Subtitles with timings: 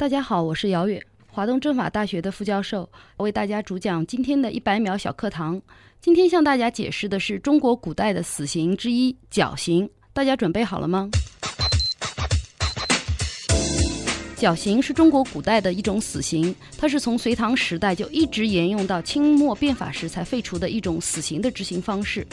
[0.00, 5.60] 大家好，我是姚远，华东政法大学的副教授，为大家主讲今天的一百秒小课堂。
[6.00, 9.90] 今天向大家解释的是中国古代的死刑之一——绞刑。
[10.14, 11.10] 大家准备好了吗？
[14.36, 22.26] 绞刑是中国古代的一种死刑，它是从隋唐时代就一直沿用到清末变法时才废除的一种死刑的执行方式。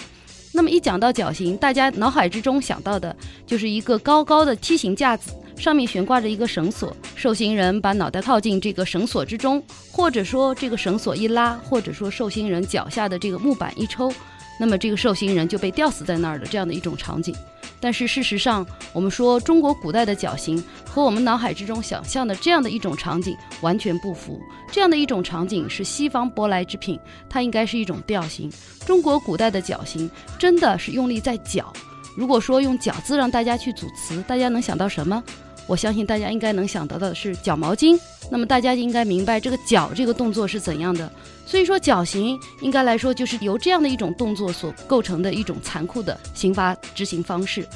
[0.54, 3.13] 那么一讲到绞刑，大家脑海之中想到的
[3.45, 14.14] 就是一个高高的梯形架子，上面悬挂着一个绳索，受刑人把脑袋靠进这个绳索之中，或者说这个绳索一拉，或者说受刑人脚下的这个木板一抽，
[14.59, 17.36] 那么这个受刑人就被吊死在那儿的这样的一种场景。
[17.80, 24.42] 但是事实上，我们说中国古代的绞刑和我们脑海之中想象的这样的一种场景完全不符。
[24.72, 28.52] 这样的一种场景是西方舶来之品，它应该是一种吊刑。
[28.86, 31.72] 中国古代的绞刑真的是用力在绞。
[32.16, 35.23] 如果说用“绞”字让大家去组词，大家能想到什么？
[35.67, 37.99] 我相信大家应该能想得到的是绞毛巾。
[38.31, 41.11] 那么大家应该明白这个绞这个动作是怎样的。
[41.45, 47.67] 所以说绞刑应该来说就是由这样的一种动作所构成的一种残酷的刑罚执行方式。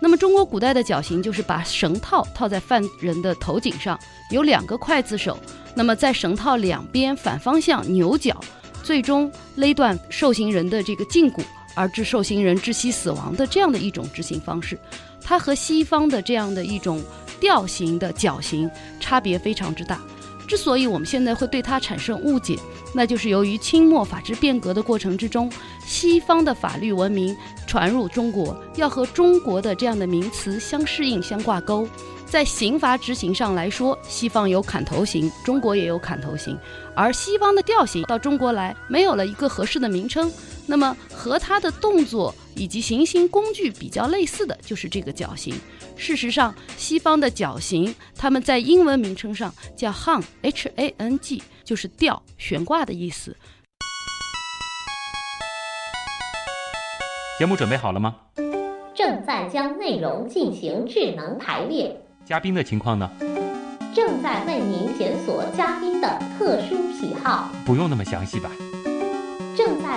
[0.00, 3.98] 那么中国古代的绞刑就是把绳套套在犯人的头颈上，
[4.30, 5.38] 有两个刽子手，
[5.74, 8.38] 那么在绳套两边反方向扭绞，
[8.82, 11.42] 最终勒断受刑人的这个胫骨，
[11.74, 14.78] 而致受刑人窒息死亡的这样的一种执行方式。
[15.22, 17.02] 它和西方的这样的一种
[17.44, 20.00] 吊刑的绞刑差别非常之大。
[20.48, 22.58] 之所以我们现在会对它产生误解，
[22.94, 25.52] 那就是由于清末法制变革的过程之中，
[25.84, 31.86] 西方的法律文明传入中国，要和中国的这样的名词相适应、相挂钩。
[32.24, 36.58] 在刑罚执行上来说，西方有砍头刑，中国也有砍头刑，
[36.94, 40.32] 而西方的吊刑到中国来没有了一个合适的名称。
[40.64, 45.54] 那么和它的动作以及行星工具比较类似的就是这个绞刑。
[45.96, 53.36] 事实上，西方的绞刑，他们在英文名称上叫 hang，h-a-n-g，就是吊、悬挂的意思。
[57.38, 58.16] 节目准备好了吗？
[58.94, 62.00] 正在将内容进行智能排列。
[62.24, 63.10] 嘉宾的情况呢？
[63.92, 67.50] 正在为您检索嘉宾的特殊喜好。
[67.64, 68.50] 不用那么详细吧？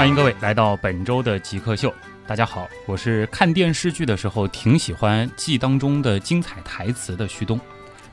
[0.00, 1.92] 欢迎各位来到本周的极客秀。
[2.26, 7.60] 大家好，我是看电视剧的时候挺喜欢记当中的精彩台词的旭东。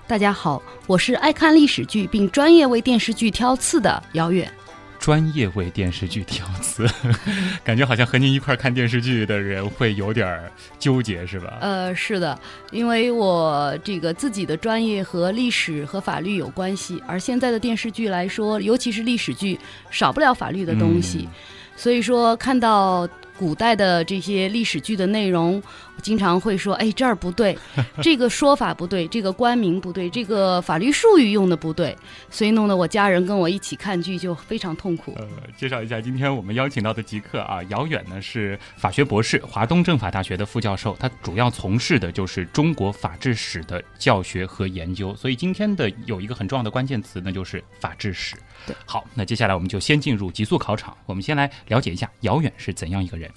[0.06, 4.52] 大家好，我是爱看历史剧并专业为电视剧挑刺的姚远。
[5.00, 6.86] 专业为电视剧挑刺，
[7.64, 11.58] 感觉好像和您一块看电视剧的人会有点纠结，是吧？
[11.62, 12.38] 呃，是的，
[12.72, 19.58] 因为我这个自己的专业和历史和法律有关系，而现在的电视剧来说，尤其是历史剧，
[19.90, 21.30] 少不了法律的东西，
[21.78, 23.08] 所以说看到。
[23.38, 25.62] 古代的这些历史剧的内容，
[26.02, 27.58] 经常会说：“哎，这儿不对，
[28.02, 31.96] 这个说法不对，这个官名不对，这个法律术语用的不对。”
[32.30, 35.14] 所以弄得我家人跟我一起看剧就非常痛苦。
[35.18, 35.28] 呃，
[35.58, 45.16] 介绍一下，今天我们邀请到的极客啊，姚远呢是法学博士，华东政法大学的副教授，他主要从事的就是中国法制史的教学和研究。
[45.16, 48.36] 所以今天的有一个很重要的关键词，那就是法制史。
[48.66, 53.30] 对，好，那接下来我们就先进入极速考场，我们先来了解一下姚远是怎样一个人。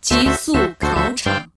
[0.00, 1.50] 极速考场，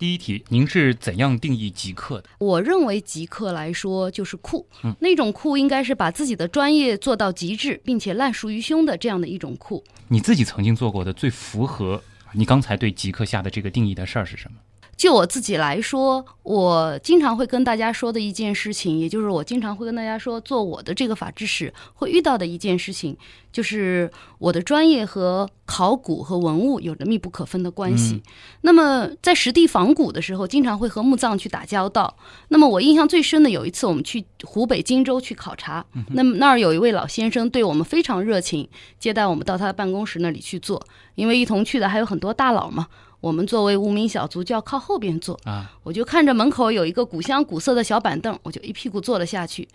[0.00, 2.30] 第一题，您是怎样定义极客的？
[2.38, 9.84] 我认为极客来说就是酷，嗯，那种酷应该是把自己的专业做到极致，并且烂熟于胸的这样的一种酷。
[10.08, 12.02] 你自己曾经做过的最符合
[12.32, 14.56] 你刚才对极客下的这个定义的事儿是什么？
[15.00, 23.16] 就我自己来说，我经常会跟大家说的一件事情，也就是我经常会跟大家说，做我的这个法制史会遇到的一件事情，
[23.50, 28.22] 就是我的专业和考古和文物有着密不可分的关系。
[28.60, 32.14] 那么在实地仿古的时候，经常会和墓葬去打交道。
[32.48, 38.68] 那么我印象最深的有一次，我们去湖北荆州去考察，那么那儿有一位老先生对我们非常热情，
[38.98, 42.88] 接待我们到他的办公室那里去坐，因为一同去的还有很多大佬嘛。
[43.20, 45.72] 我们作为无名小卒就要靠后边坐啊！
[45.82, 49.68] 我就看着门口有一个古香古色的小板凳，我就一屁股坐了下去。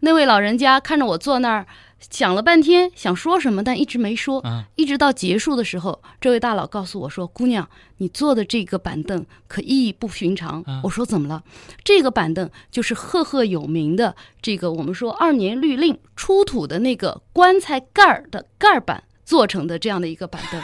[0.00, 1.66] 那位老人家看着我坐那儿，
[2.10, 4.40] 想了半天想说什么，但一直没说。
[4.42, 10.62] 啊一直到结束的时候，这位大佬告诉我说：“姑娘，你坐的这个板凳可意义不寻常。
[10.62, 11.42] 啊我说：“怎么了？”
[11.82, 20.62] 这个板凳就是赫赫有名的这个我们说二年律令出土的那个棺材盖儿的盖板做成的这样的一个板凳。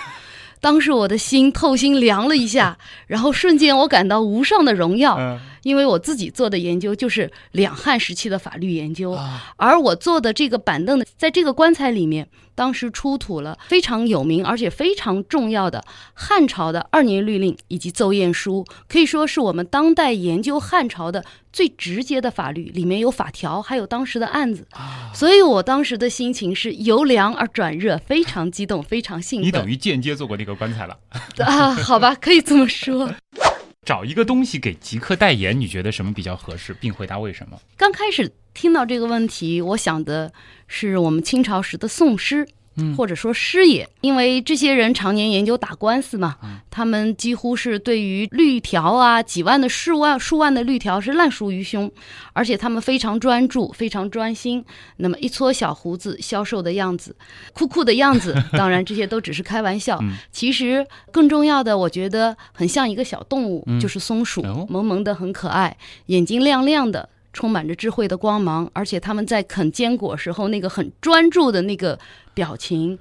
[0.64, 9.12] 当时我的心透心凉了一下， 然后瞬间我感到无上的荣耀，嗯因为我自己做的研究就是两汉时期的法律研究。
[9.12, 15.84] 啊而我做的这个板凳的，在这个棺材里面，当时出土了非常有名而且非常重要的
[16.14, 24.66] 汉朝的二年律令以及奏验书，可以说是我们当代研究汉朝的最直接的法律，里面有法条，还有当时的案子。
[25.12, 29.46] 所以我当时的心情是由凉而转热，非常激动，非常兴奋。
[29.46, 30.96] 你等于间接做过那个棺材了。
[31.44, 33.10] 啊，好吧，可以这么说。
[33.84, 37.60] 找一个东西给极客代言，你觉得什么比较合适，并回答为什么？
[37.76, 40.32] 刚开始听到这个问题，我想的
[40.76, 42.44] 是我们清朝时的宋诗，
[42.76, 51.88] 嗯或者说师爷，因为这些人常年研究打官司嘛，嗯他们几乎是对于律条啊，几万的数万数万的律条是烂熟于胸，
[52.32, 54.64] 而且他们非常专注，非常专心。
[54.96, 57.14] 那么一撮小胡子消瘦的样子，
[57.52, 59.96] 酷酷的样子， 当然这些都只是开玩笑。
[60.02, 65.76] 嗯其实更重要的，我觉得很像一个小动物，嗯就是松鼠，哦萌萌的，很可爱，
[66.06, 67.08] 眼睛亮亮的。
[67.34, 71.98] 充满着智慧的光芒，而且他们在啃坚果时候那个很专注的那个
[72.32, 72.98] 表情，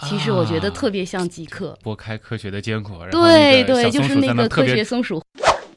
[0.00, 1.78] 其实我觉得啊特别像极客。
[1.82, 4.84] 剥开科学的坚果，对对，就是那个科学。
[4.84, 5.22] 松鼠。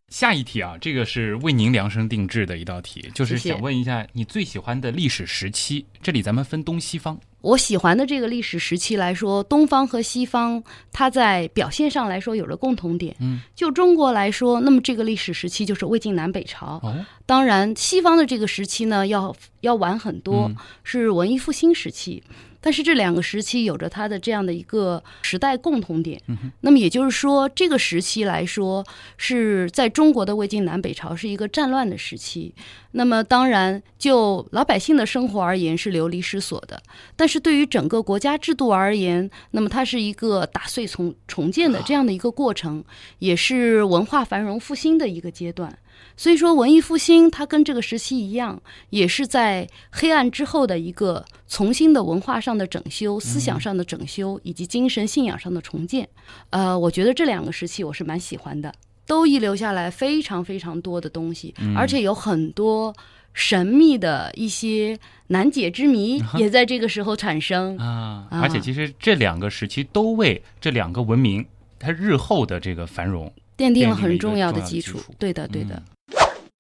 [0.10, 5.86] 下一题啊，这个是为您量身定制的一道题，就是想问一下你最喜欢的历史时期。
[6.02, 7.20] 这里咱们分东西方。
[7.42, 13.16] 我喜欢的这个历史时期来说，东方和西方，它在表现上来说有了共同点。
[13.20, 16.80] 嗯，就中国来说，那么这个历史时期就是魏晋南北朝。
[16.84, 22.22] 哦，当然，西方的这个时期呢，要要晚很多，嗯是文艺复兴时期。
[22.62, 26.22] 但是这两个时期有着它的这样的一个时代共同点。
[26.28, 28.86] 嗯那么也就是说，这个时期来说
[29.18, 32.54] 是在中国的魏晋南北朝是一个战乱的时期。
[32.92, 36.82] 那么当然，就老百姓的生活而言是流离失所的，
[37.16, 42.84] 但是对于整个国家制度而言，那么它是一个打碎重重建的这样的一个过程，
[43.20, 45.78] 也是文化繁荣复兴的一个阶段。
[46.18, 56.08] 所以说，文艺复兴它跟这个时期一样，也是在黑暗之后的一个重新的文化上的整修、思想上的整修以及精神信仰上的重建。
[56.50, 58.74] 呃，我觉得这两个时期我是蛮喜欢的，
[59.08, 62.94] 都遗留下来非常非常多的东西，而且有很多
[63.34, 67.78] 神秘的一些难解之谜 也在这个时候产生。
[67.78, 71.46] 啊，啊而且其实这两个时期都为这两个文明
[71.80, 75.14] 它日后的这个繁荣，奠定了很重要的基础基础。
[75.20, 75.76] 对的，对的。
[75.76, 75.84] 嗯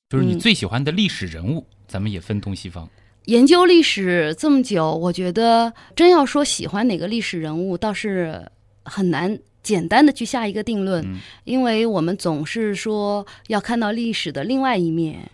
[0.10, 2.90] 就是你嗯最喜欢的历史人物，咱们也分东西方。
[3.26, 8.44] 研究历史这么久，我觉得真要说喜欢哪个历史人物，倒是
[8.84, 15.30] 很难简单的去下一个定论，嗯因为我们总是说要看到历史的另外一面。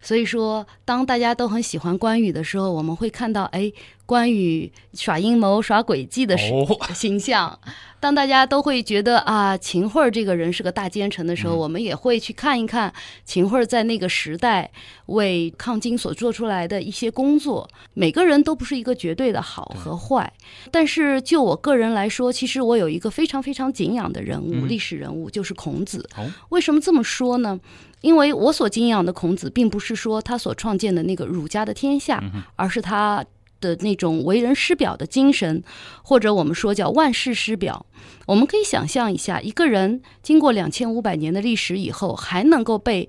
[0.00, 3.72] 所以说，当大家都很喜欢关羽的时候，我们会看到，哎，
[4.06, 6.36] 关羽耍阴谋、耍诡计的
[6.94, 7.58] 形象。
[8.00, 12.92] 当大家都会觉得啊，秦桧儿这个人是个大奸臣的时候，嗯我们也会去看一看
[13.24, 14.70] 秦桧儿在那个时代
[15.06, 17.68] 为抗金所做出来的一些工作。
[17.94, 20.32] 每个人都不是一个绝对的好和坏，
[20.70, 26.08] 但是就我个人来说，其实我有一个非常非常敬仰的人物，嗯历史人物就是孔子。
[26.16, 27.58] 哦为什么这么说呢？
[28.00, 33.24] 因为我所敬仰的孔子，并不是说他所创建的那个儒家的天下，嗯而是他
[33.60, 35.62] 的那种为人师表的精神，
[36.02, 37.86] 或者我们说叫万世师表。
[38.26, 43.08] 我们可以想象一下，一个人经过两千五百年的历史以后，还能够被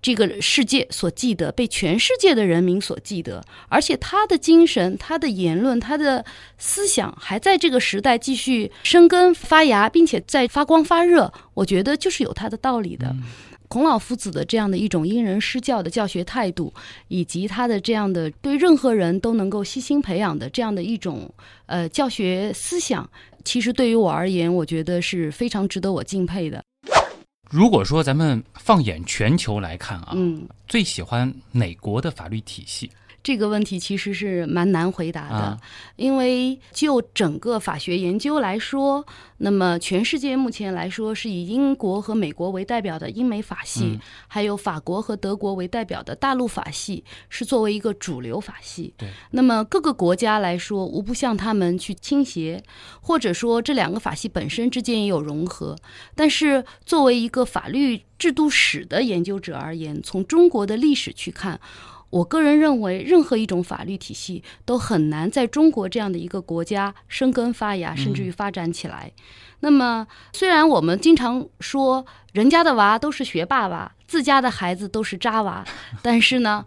[0.00, 6.24] 这个世界所记得，被全世界的人民所记得，而且他的精神、他的言论、他的
[6.58, 13.14] 思想还在这个时代继续生根发芽，并且在发光发热，我觉得就是有他的道理的。
[13.68, 16.72] 孔老夫子的这样的一种因人施教的教学态度，
[17.08, 21.32] 以及他的这样的对任何人都能够悉心培养的这样的一种
[21.66, 23.08] 呃教学思想，
[23.44, 26.62] 其实对于我而言，我觉得是非常值得我敬佩的。
[27.48, 32.90] 如果说咱们放眼全球来看啊，嗯，最喜欢哪国的法律体系？
[33.26, 35.58] 这个问题其实是蛮难回答的，啊
[35.96, 39.04] 因为就整个法学研究来说，
[39.38, 48.94] 那么全世界目前来说是以英国和美国为代表的英美法系，嗯还有法国和德国为代表的大陆法系，是作为一个主流法系。
[48.96, 52.62] 对，那么各个国家来说，无不向他们去倾斜，
[53.00, 55.76] 或者说这两个法系本身之间也有融合。
[56.14, 61.60] 但是作为一个法律制度史的研究者而言，从中国的历史去看，
[62.10, 69.12] 我个人认为，任何一种法律体系都很难在中国这样的一个国家生根发芽，甚至于发展起来。
[69.60, 75.64] 那么，虽然我们经常说人家的娃都是学霸娃，自家的孩子都是渣娃，
[76.02, 76.64] 但是呢，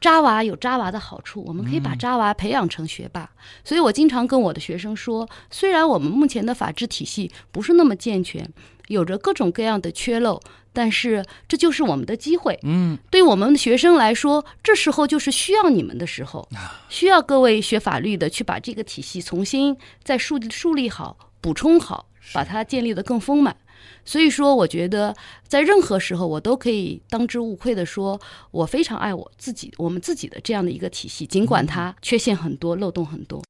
[0.00, 3.30] 渣娃有渣娃的好处，我们可以把渣娃培养成学霸。
[3.64, 8.46] 所以我经常跟我的学生说，虽然我们目前的法治体系不是那么健全，
[8.92, 10.40] 有着各种各样的缺漏，
[10.72, 12.58] 但是这就是我们的机会。
[12.62, 16.48] 嗯，对我们的学生来说，这时候就是需要你们的时候，
[16.88, 23.56] 需要各位学法律的去把这个体系重新再树树立好、补充好，把它建立得更丰满。
[24.04, 25.14] 所以说，我觉得
[25.46, 28.20] 在任何时候，我都可以当之无愧的说，
[28.50, 33.42] 我非常爱我自己，我们自己的这样的一个体系，尽管它缺陷很多、漏洞很多。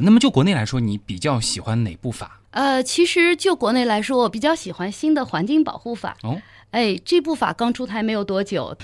[0.00, 2.40] 那么就国内来说，你比较喜欢哪部法？
[2.50, 6.16] 呃，其实就国内来说，我比较喜欢新的环境保护法。
[6.22, 6.40] 哦，
[6.70, 8.76] 哎，这部法刚出台没有多久。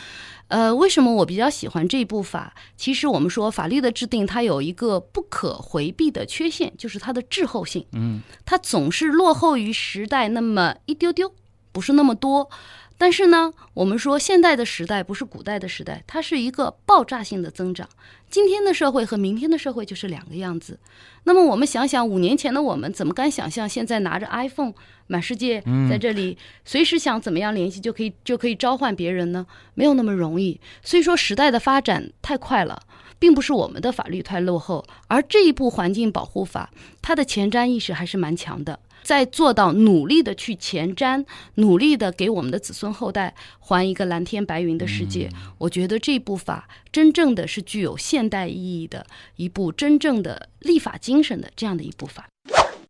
[0.49, 2.55] 呃，为什么我比较喜欢这部法？
[2.77, 7.85] 其实我们说法律的制定，它有一个不可回避的缺陷，就是它的滞后性。
[7.93, 11.33] 嗯，它总是落后于时代那么一丢丢，
[11.73, 12.49] 不是那么多。
[12.99, 17.89] 但是呢，我们说现代的时代不是古代的时代，它是一个爆炸性的增长。
[18.31, 20.79] 今天的社会和明天的社会就是两个样子。
[21.25, 24.73] 那么我们想想，五年前的我们怎么敢想象现在拿着 iPhone
[25.07, 29.47] 满世界在这里，随时想怎么样联系就可以就可以召唤别人呢？
[29.75, 30.61] 没有那么容易。
[30.83, 32.83] 所以说时代的发展太快了，
[33.19, 36.71] 并不是我们的法律太落后，而这一部环境保护法，
[37.03, 38.81] 它的前瞻意识还是蛮强的。
[39.07, 45.29] 在做到努力的去前瞻，努力的给我们的子孙后代还一个蓝天白云的世界。
[45.59, 52.27] 我觉得这部法真正的是具有现代意义的一部真正的立法精神的这样的一部法。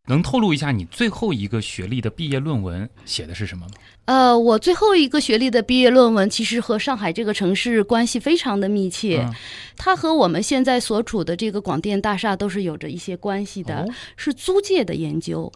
[0.07, 3.73] 能透露一下你最后一个学历的毕业论文写的是什么吗？
[4.05, 9.35] 呃，我最后一个学历的毕业论文其实和上海这个城市关系非常的密切，嗯
[9.75, 15.51] 它和我们现在所处的这个广电大厦都是有着一些关系的，哦是租界的研究。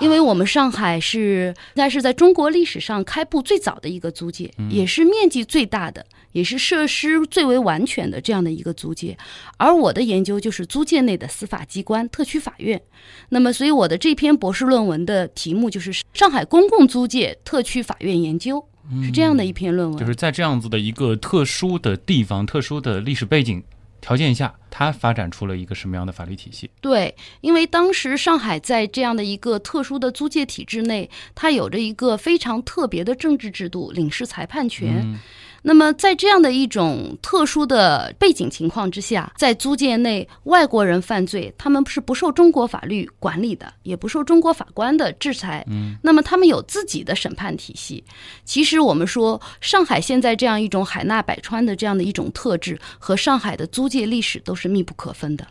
[0.00, 9.16] 因为我们上海是应该是在中国历史上开埠最早的一个租界，也是面积最大的，也是设施最为完全的这样的一个租界。
[9.56, 12.80] 而我的研究就是租界内的司法机关、特区法院。
[13.28, 18.64] 那么，所以我的这篇博士论文的题目就是《上海公共租界特区法院研究》，
[19.04, 19.98] 是这样的一篇论文。
[19.98, 23.62] 就是在这样子的一个特殊的地方、特殊的历史背景
[24.00, 26.68] 条件下，它发展出了一个什么样的法律体系？
[26.80, 35.00] 对，因为当时上海在这样的一个特殊的租界体制内，它有着一个非常特别的政治制度——领事裁判权。
[35.04, 35.20] 嗯
[35.66, 45.64] 那么，在这样的一种特殊的背景情况之下，在租界内，外国人犯罪，他们是不受中国法律管理的，也不受中国法官的制裁。
[45.70, 48.04] 嗯，那么他们有自己的审判体系。
[48.44, 55.46] 其实我们说，上海现在这样一种海纳百川的这样的一种特质，和上海的租界历史都是密不可分的。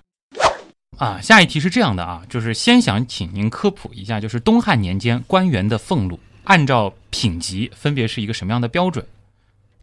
[0.99, 9.03] 啊，下一题是这样的啊，就是先想请您科普一下，就是东汉年间官员的俸禄按照品级分别是一个什么样的标准？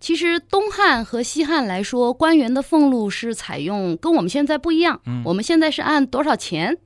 [0.00, 5.00] 其实东汉和西汉来说，官员的俸禄是采用跟我们现在不一样。
[5.04, 6.78] 嗯我们现在是按多少钱？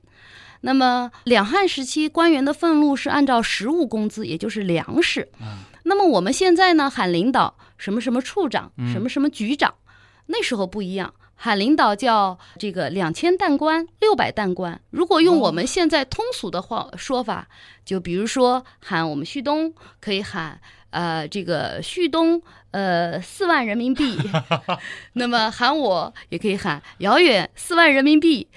[0.61, 5.29] 那么两汉时期官员的俸禄是按照实物工资，也就是粮食。
[5.83, 9.75] 那么我们现在呢，喊领导什么什么处长，什么什么局长，
[10.25, 11.13] 那时候不一样。
[11.37, 14.81] 喊领导叫这个两千担官、六百担官。
[14.89, 17.47] 如果用我们现在通俗的话说法，
[17.83, 20.59] 就比如说喊我们旭东，可以喊
[20.95, 24.17] 呃这个旭东呃四万人民币，
[25.13, 28.47] 那么喊我也可以喊遥远四万人民币，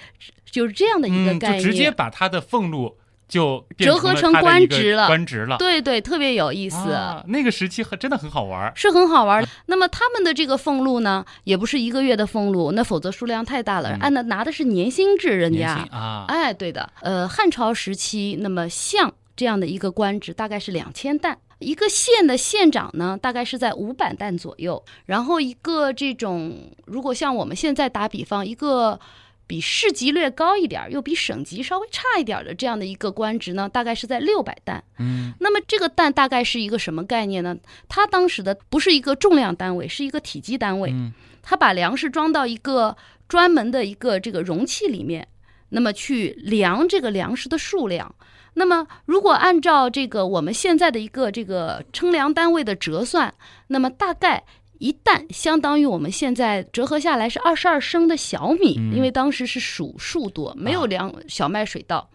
[0.49, 1.61] 就是这样的一个嗯，概念。
[1.61, 5.57] 就直接把他的俸禄就折合成官职了官职了。
[5.57, 6.91] 对对，特别有意思。
[6.91, 8.73] 啊，那个时期很真的很好玩儿。
[8.75, 9.47] 是很好玩儿。
[9.67, 13.89] 那么他们的这个俸禄呢，也不是一个月的俸禄，那否则数量太大了。
[13.91, 24.83] 嗯按的拿的是年薪制，人家啊，哎，对的，呃，汉朝时期，那么相这样的一个官职大概是两千担，一个县的县长呢，大概是在五百担左右。
[25.05, 28.99] 然后一个这种，如果像我们现在打比方，一个
[29.47, 34.83] 比市级略高一点儿，又比省级稍微差一点儿的这样的一个官职呢，大概是在六百担。
[34.97, 37.55] 嗯，那么这个担大概是一个什么概念呢？
[37.87, 40.91] 它当时的不是一个重量单位，是一个体积单位。
[40.91, 42.95] 嗯它把粮食装到一个
[43.29, 45.25] 专门的一个这个容器里面，
[45.69, 48.13] 那么去量这个粮食的数量。
[48.59, 53.33] 那么如果按照这个我们现在的一个这个称量单位的折算，
[53.67, 54.43] 那么大概。
[54.81, 62.09] 一担相当于我们现在折合下来是二十二升的小米，嗯因为当时是数数多，没有啊量小麦水稻。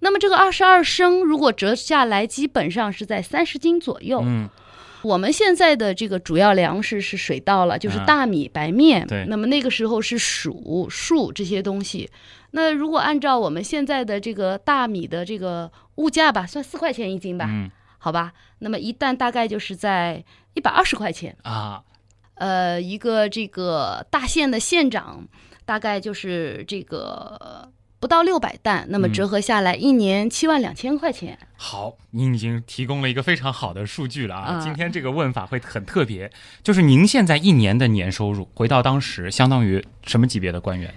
[0.00, 4.22] 那么这个二十二升如果折下来，基本上是在三十斤左右。
[4.24, 4.48] 嗯，
[5.02, 9.06] 我们现在的这个主要粮食是水稻了，就是啊大米、白面。
[9.06, 12.10] 对那么那个时候是黍、树这些东西。
[12.50, 18.32] 那如果按照我们现在的这个大米的这个物价吧，算四块钱一斤吧，嗯好吧？
[18.60, 20.24] 那么一担大概就是在
[20.54, 21.36] 一百二十块钱。
[21.42, 21.82] 啊，
[22.34, 25.26] 呃，一个这个大县的县长，
[25.64, 31.38] 大概就是这个不到六百担，那么嗯折合下来一年七万两千块钱。
[31.56, 34.54] 好，您已经提供了一个非常好的数据了啊！
[34.54, 36.30] 啊今天这个问法会很特别，
[36.62, 40.94] 就是您现在一年的年收入，回到当时相当于什么级别的官员？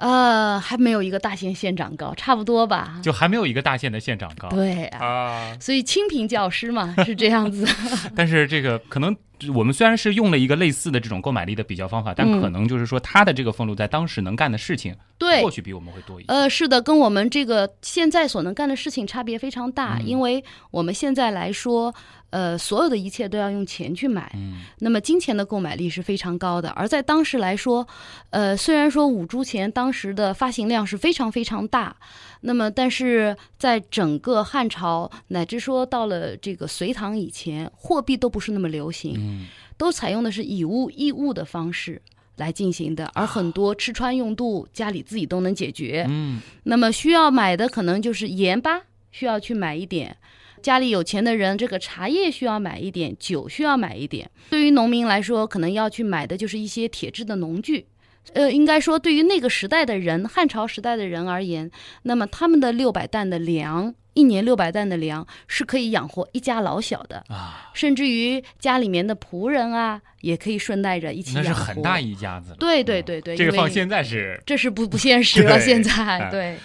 [0.00, 2.98] 呃，还没有一个大县县长高，差不多吧？
[3.02, 4.48] 就还没有一个大县的县长高。
[4.48, 7.66] 对啊，啊，所以清贫教师嘛是这样子。
[8.16, 9.14] 但是这个可能
[9.54, 16.32] 我们虽然是用了一个类似的这种购买力的比较方法，但嗯可能就是说他的这个俸禄在当时能干的事情，对或，许比我们会多一些。
[16.32, 21.94] 呃，是的，跟我们这个现在所能干的事情差别非常大，嗯因为我们现在来说，
[22.30, 26.70] 呃，所有的一切都要用钱去买，嗯那么金钱的购买力是非常高的。
[26.70, 27.86] 而在当时来说，
[28.30, 31.94] 呃，虽然说五铢钱当时的发行量是非常非常大，
[32.40, 39.46] 那么但是在整个汉朝乃至说到了这个隋唐以前，货币都不是那么流行，嗯
[39.76, 42.00] 都采用的是以物易物的方式。
[42.36, 46.06] 来进行的，而很多吃穿用度家里自己都能解决。
[46.08, 50.16] 嗯那么需要买的可能就是盐巴，需要去买一点。
[50.62, 54.30] 家里有钱的人，这个茶叶需要买一点，酒需要买一点。
[54.50, 57.86] 对于农民来说，可能要去买的就是一些铁制的农具。
[58.34, 61.70] 呃，应该说，对于那个时代的人，汉朝时代的人而言，
[62.02, 71.58] 那么他们的六百担的粮，一年六百担的粮是可以养活一家老小的，啊，甚至于家里面的仆人啊，也可以顺带着一起那养活。
[71.58, 72.54] 是很大一家子。
[72.58, 75.58] 对对嗯对对，这个放现在是，这是不不现实了。
[75.58, 76.56] 现哎在对。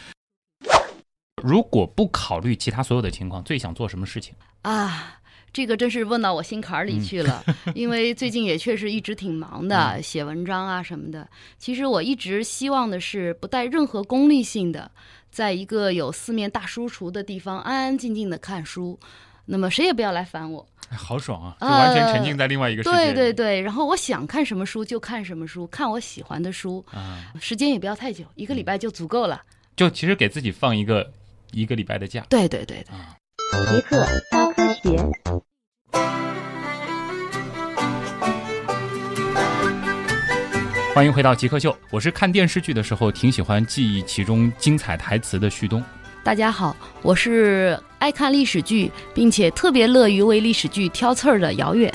[1.44, 4.34] 如果不考虑其他所有的情况，最想做什么事情？
[4.62, 5.20] 啊，
[5.52, 7.44] 这个真是问到我心坎儿里去了，
[7.76, 11.28] 因为最近也确实一直挺忙的，写文章啊什么的。
[11.58, 14.90] 其实我一直希望的是不带任何功利性的，
[15.30, 19.00] 在一个有四面大书橱的地方安安静静的看书。
[19.48, 21.56] 那么谁也不要来烦我，哎好爽啊！
[21.62, 23.06] 就完全沉浸在另外一个世界里。
[23.14, 23.62] 对对对。
[23.62, 29.44] 然后我想看什么书就看什么书，看我喜欢的书，啊，时间也不要太久，一个礼拜就足够了。
[29.76, 31.12] 就其实给自己放一个
[31.56, 32.26] 一个礼拜的假。
[32.28, 32.94] 对对对对。
[32.94, 33.16] 啊，
[33.70, 34.98] 极客高科学。
[40.94, 45.82] 欢迎回到极客秀，我是看电视剧的时候挺喜欢记忆其中精彩台词的旭东。
[46.26, 51.94] 大家好，我是爱看历史剧，并且特别乐于为历史剧挑刺儿的姚远。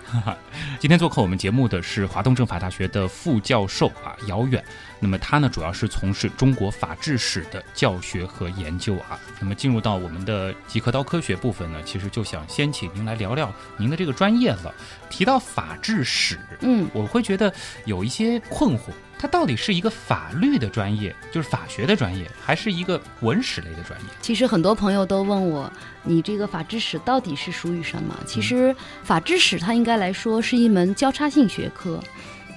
[0.78, 4.64] 今天做客我们节目的是华东政法大学的副教授啊姚远，
[5.00, 9.18] 那么他呢主要是从事中国法制史的教学和研究啊。
[9.40, 14.74] 那么进入到我们的极客刀科学部分呢，其实就想先请您来聊聊您的这个专业了。
[15.08, 17.52] 提到法制史，嗯，我会觉得
[17.84, 24.06] 有一些困惑，它到底是一个法律的专业，就是法学的专业，还是一个文史类的专业？
[24.20, 25.72] 其实很多朋友都问我，
[26.04, 28.16] 你这个法制史到底是属于什么？
[28.24, 32.00] 其实法制史它应该来说是一门交叉性学科，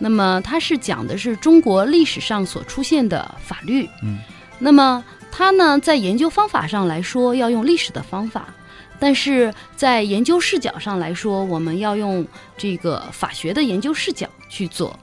[0.03, 3.89] 那么它是讲的是中国历史上所出现的法律。
[4.03, 4.19] 嗯，
[4.59, 8.53] 那么它呢，在研究方法上来说要用历史的方法。
[8.99, 14.99] 但是在研究视角上来说，我们要用这个法学的研究视角去做。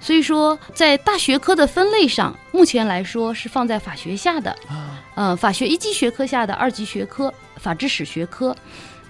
[0.00, 4.50] 所以说，在大学科的分类上，目前来说是放在法学下的。
[4.68, 8.54] 啊，呃，法学一级学科下的二级学科法制史学科。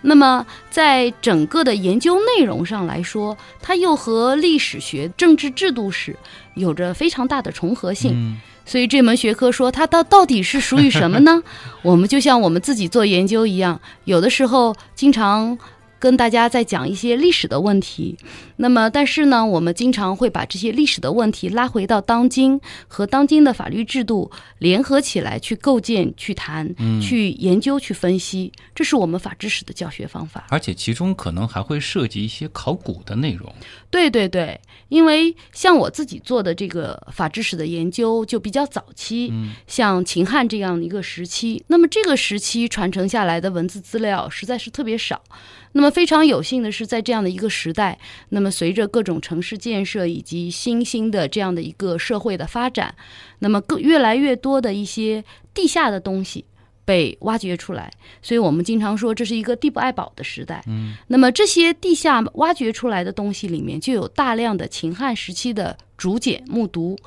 [0.03, 6.17] 那么，在整个的研究内容上来说，它又和历史学、政治制度史
[6.55, 8.13] 有着非常大的重合性。
[8.15, 11.43] 嗯所以这门学科说它到到底是属于什么呢？
[11.83, 15.59] 我们就像我们自己做研究一样，有的时候经常
[16.03, 18.19] 跟大家在讲一些历史的问题。
[18.57, 30.45] 那么，但是呢，我们经常会把这些历史的问题拉回到当今，和当今的法律制度联合起来去构建、去谈、嗯去研究、去分析，这是我们法制史的教学方法。
[30.51, 33.55] 而且其中可能还会涉及一些考古的内容。
[33.89, 45.23] 对对对，因为像我自己做的这个法制史的研究就比较早期，嗯像秦汉这样一个时期，那么这个时期传承下来的文字资料实在是特别少。
[45.73, 52.95] 那么非常有幸的是，在这样的一个时代，那么随着各种城市建设以及新兴的这样的一个社会的发展，
[53.39, 56.45] 那么更越来越多的一些地下的东西
[56.85, 60.63] 被挖掘出来，所以我们经常说这是一个地不爱宝的时代。
[60.67, 66.99] 嗯，那么这些地下挖掘出来的东西里面，就有大量的秦汉时期的竹简木牍，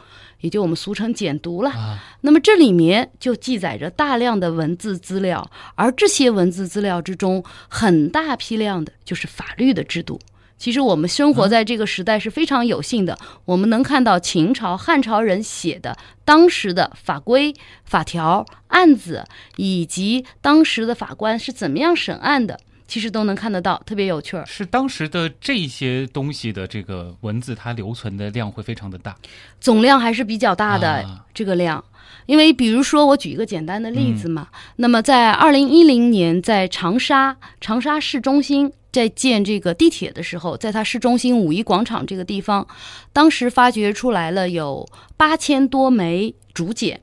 [0.46, 1.72] 也就我们俗称简牍了。
[1.72, 10.20] 啊，那么这里面就记载着大量的文字资料，而这些文字资料之中，很大批量的就是法律的制度。
[10.58, 17.54] 其实我们生活在这个时代是非常有幸的，我们能看到秦朝、汉朝人写的当时的法规、
[17.84, 19.26] 法条、案子，
[19.58, 24.46] 以及当时的法官是怎么样审案的，其实都能看得到，特别有趣儿。
[24.46, 29.16] 是当时的这些东西的这个文字，它留存的量会非常的大。
[29.60, 31.84] 总量还是比较大的、啊这个量。
[32.28, 42.68] 因为比如说，我举一个简单的例子嘛，那么在二零一零年，在长沙长沙市中心在建这个地铁的时候，在它市中心五一广场这个地方，
[43.14, 47.02] 当时发掘出来了有八千多枚竹简。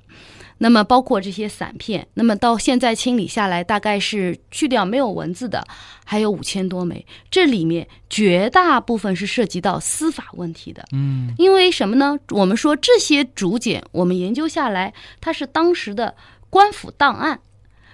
[0.63, 5.67] 那么包括这些散片，那么到现在清理下来，大概是去掉没有文字的，
[6.05, 7.05] 还有五千多枚。
[7.33, 10.85] 这里面绝大部分是涉及到司法问题的。
[10.93, 12.17] 嗯，因为什么呢？
[12.31, 16.15] 我们说这些竹简，我们研究下来，它是当时的
[16.49, 17.41] 官府档案。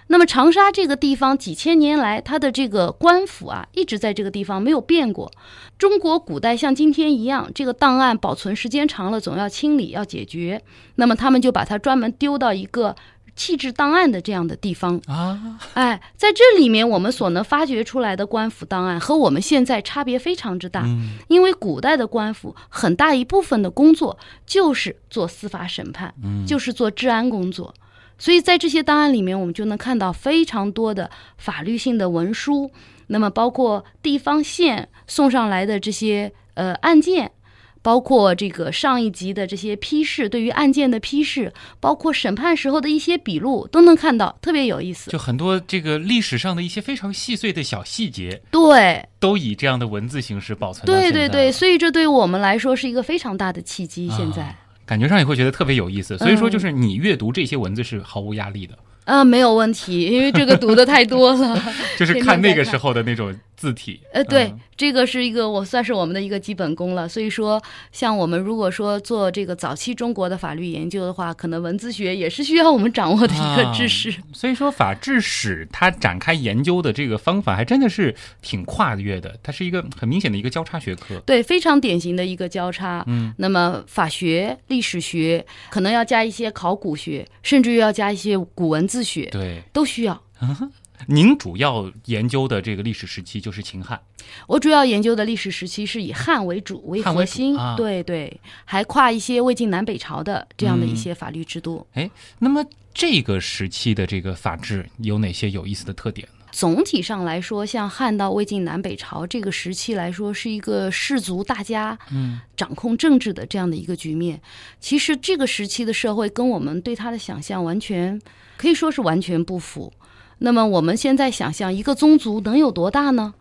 [0.09, 5.31] 那么长沙这个地方几千年来，它的这个官府啊，一直在这个地方没有变过。
[5.79, 10.63] 中国古代像今天一样，这个档案保存时间长了，总要清理要解决。
[10.97, 12.97] 那么他们就把它专门丢到一个
[13.37, 15.01] 弃置档案的这样的地方。
[15.07, 20.83] 啊，哎，在这里面我们所能发掘出来的官府档案和我们现在差别非常之大。
[20.85, 27.73] 嗯因为古代的官府很大一部分的工作就是做司法审判，嗯就是做治安工作，
[28.19, 32.71] 所以在这些档案里面，我们就能看到非常多的法律性的文书，
[33.07, 37.33] 那么包括地方县送上来的这些呃案件。
[37.81, 41.51] 包括这个上一级的这些批示，对于案件的批示，
[41.81, 45.11] 包括审判时候的一些笔录，都能看到，特别有意思。
[45.13, 54.11] 就很多这个历史上的一些非常细碎的小细节，对，都以这样的文字形式保存对对对，所以这对于我们来说是一个非常大的契机。
[54.11, 54.43] 现在。
[54.43, 56.17] 啊感觉上也会觉得特别有意思。
[56.17, 61.63] 所以说，嗯就是你阅读这些文字是毫无压力的，啊，没有问题，因为这个读的太多了。
[61.99, 64.01] 就是看那个时候的那种字体。
[64.13, 67.09] 呃，对，嗯这个是一个我算是我们的一个基本功了。
[67.09, 74.15] 所以说，像我们如果说做这个早期中国的法律研究的话，可能文字学也是需要我们掌握的一个知识。
[74.33, 81.19] 所以说，法制史它展开研究的这个方法还真的是挺跨越的，它是一个很明显的一个交叉学科。
[81.27, 83.03] 对，非常典型的一个交叉。
[83.09, 89.63] 嗯，那么法学、历史学可能要加一些考古学，甚至于要加一些古文字学，对。
[89.73, 90.23] 都需要。
[91.07, 94.01] 您主要研究的这个历史时期就是秦汉，
[94.47, 101.87] 我主要研究的历史时期是以汉为主为核心，啊对对，还跨一些魏晋南北朝的这样的一嗯些法律制度。
[101.95, 106.47] 哎那么这个时期的这个法制有哪些有意思的特点呢？
[106.51, 114.41] 总体上来说，像汉到魏晋南北朝这个时期来说，是一个氏族大家嗯掌控政治的这样的一个局面。
[114.81, 118.21] 其实这个时期的社会跟我们对它的想象完全
[118.57, 119.93] 可以说是完全不符。
[120.39, 123.35] 那么我们现在想象一个宗族能有多大呢？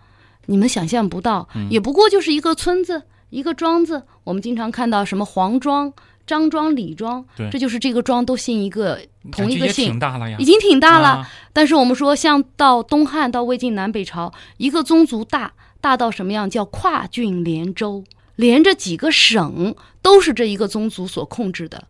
[0.48, 4.04] 你们想象不到，也不过就是一个村子、一个庄子。
[4.24, 5.92] 我们经常看到什么黄庄、
[6.26, 9.00] 张庄、李庄，这就是这个庄都姓一个
[9.32, 11.08] 同一个姓挺，大了呀，已经挺大了。
[11.08, 16.50] 啊但是我们说，像到东汉到魏晋南北朝，一个宗族大大到什么样？
[16.50, 18.04] 叫跨郡连州，
[18.36, 21.84] 连着几个省都是这一个宗族所控制的。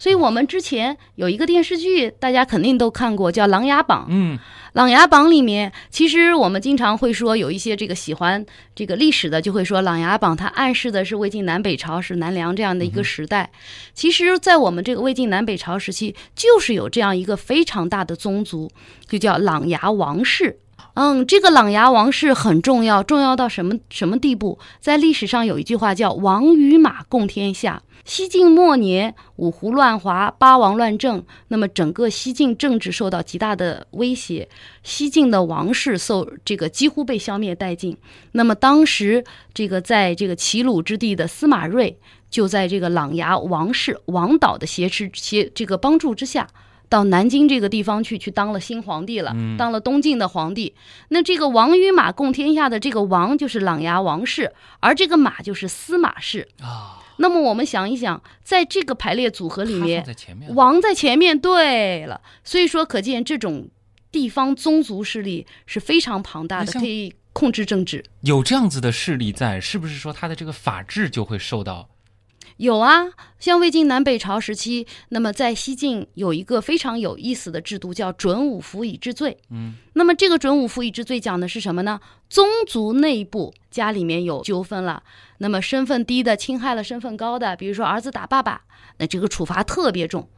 [0.00, 4.04] 所以我们之前有一个电视剧，大家肯定都看过，叫《琅琊榜》。
[4.08, 4.38] 嗯，
[4.72, 13.50] 《琅琊榜》里面，其实我们经常会说，有一些这个喜欢这个历史的，就会说《琅琊榜》它暗示的是魏晋南北朝是南梁这样的一个时代。
[13.92, 18.72] 其实，在我们这个魏晋南北朝时期，就是有这样一个非常大的宗族，
[19.06, 20.58] 就叫琅琊王氏。
[20.94, 24.58] 嗯，这个琅琊王氏很重要，重要到什么什么地步？
[24.80, 27.82] 在历史上有一句话叫“王与马共天下”。
[28.04, 34.48] 西晋末年，五胡乱华，八王乱政，那么整个西晋政治受到极大的威胁，
[34.82, 37.96] 西晋的王室受这个几乎被消灭殆尽。
[38.32, 39.22] 那么当时
[39.52, 41.98] 这个在这个齐鲁之地的司马睿，
[42.30, 46.48] 就在这个琅琊王氏王导的挟持挟这个帮助之下。
[46.90, 50.74] 到南京这个地方去，去当了新皇帝了，嗯当了东晋的皇帝。
[51.08, 56.48] 那这个王与马共天下的这个王就是琅琊王氏，而这个马就是司马氏。
[56.60, 63.68] 啊，那么我们想一想，在这个排列组合里面，在前面，王在前面，对了，所以说可见这种
[64.10, 68.04] 地方宗族势力是非常庞大的，可以控制政治。
[68.22, 71.88] 有这样子的势力在，是不是说他的这个法治就会受到
[72.60, 73.06] 有啊，
[73.38, 79.38] 像魏晋南北朝时期，那么在西晋有一个非常有意思的制度，叫准五服以治罪。
[79.48, 81.98] 嗯，那么这个准五服以治罪讲的是什么呢？
[82.28, 85.02] 宗族内部家里面有纠纷了，
[85.38, 88.60] 那么身份低的侵害了身份高的，比如说儿子打爸爸，
[88.98, 90.28] 那这个处罚特别重。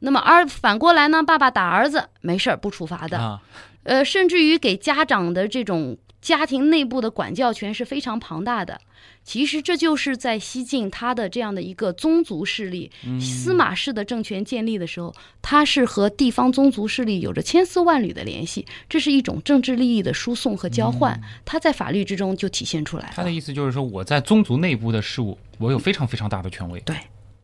[0.00, 3.40] 那么而反过来呢，爸爸打儿子没事儿不处罚的，啊？
[3.84, 8.80] 呃，甚至于给家长的这种家庭内部的管教权是非常庞大的。
[9.22, 23.12] 其实这就是在西晋他的这样的一个宗族势力，司马氏的政权建立的时候，它是和地方宗族势力有着千丝万缕的联系，这是一种政治利益的输送和交换，它在法律之中就体现出来了。
[23.14, 26.80] 他的意思就是说，我在宗族内部的事务，我有非常非常大的权威。
[26.80, 26.96] 对，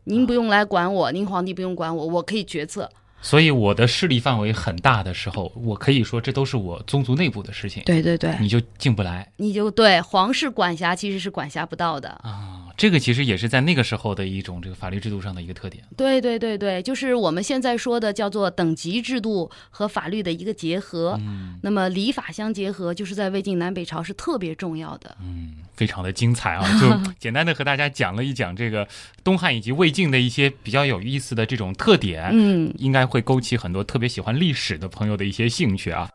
[0.03, 2.89] 您不用来管我，您皇帝不用管我，我可以决策。
[3.21, 12.09] 所以我的势力范围很大的时候，我可以说这都是我宗族内部的事情，对对对，你就进不来你就对皇室管辖其实是管辖不到的。
[12.23, 12.66] 啊。
[12.77, 15.83] 这个其实也是在那个时候的一种这个法律制度上的一个特点。
[15.97, 21.17] 对对对对，就是我们现在说的叫做等级制度和法律的一个结合。
[21.19, 25.17] 嗯那么礼法相结合，就是在魏晋南北朝是特别重要的。
[25.21, 26.79] 嗯，非常的精彩啊！
[26.79, 26.87] 就
[27.19, 28.87] 简单的和大家讲了一讲这个
[29.23, 36.07] 东汉以及魏晋的一些比较有意思的这种特点，嗯，应该会勾起很多特别喜欢历史的朋友的一些兴趣啊。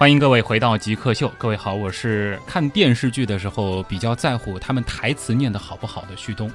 [0.00, 6.50] 欢迎各位回到极客秀，各位好，我是看电视剧的时候比较在乎他们台词念的好不好的旭东。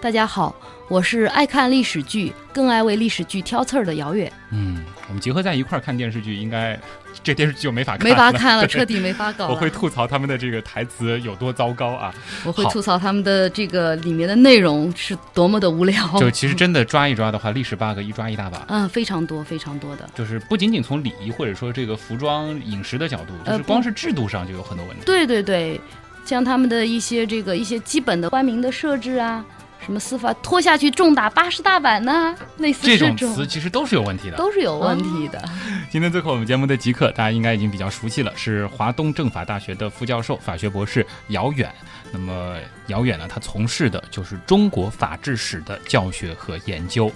[0.00, 0.54] 大家好，
[0.86, 4.32] 我是爱看历史剧，更爱为历史剧挑刺儿的姚远。
[4.52, 6.78] 嗯，我们结合在一块儿看电视剧，应该
[7.20, 9.48] 这电视剧就没法看没法看了， 彻底没法搞。
[9.48, 12.14] 我会吐槽他们的这个台词有多糟糕啊！
[12.44, 16.16] 我会吐槽他们的这个里面的内容是多么的无聊。
[16.20, 18.64] 就其实真的抓一抓的话，历史 bug 一抓一大把。
[18.68, 20.08] 嗯，非常多非常多的。
[20.14, 25.02] 就是不仅仅从礼仪或者说这个服装饮食的角度，就呃是光是制度上就有很多问题。
[25.04, 25.80] 对对对，
[26.24, 29.44] 像他们的一些这个一些基本的官名的设置啊，
[29.84, 34.36] 什么司法拖下去重打八十大板呢、类似这这种词其实都是有问题的。
[34.36, 35.42] 都是有问题的。
[35.90, 41.72] 今天最后我们节目的极客，大家应该已经比较熟悉了，是华东政法大学的副教授、法学博士姚远。
[42.12, 42.56] 那么
[42.88, 47.10] 姚远呢，他从事的就是中国法治史的教学和研究。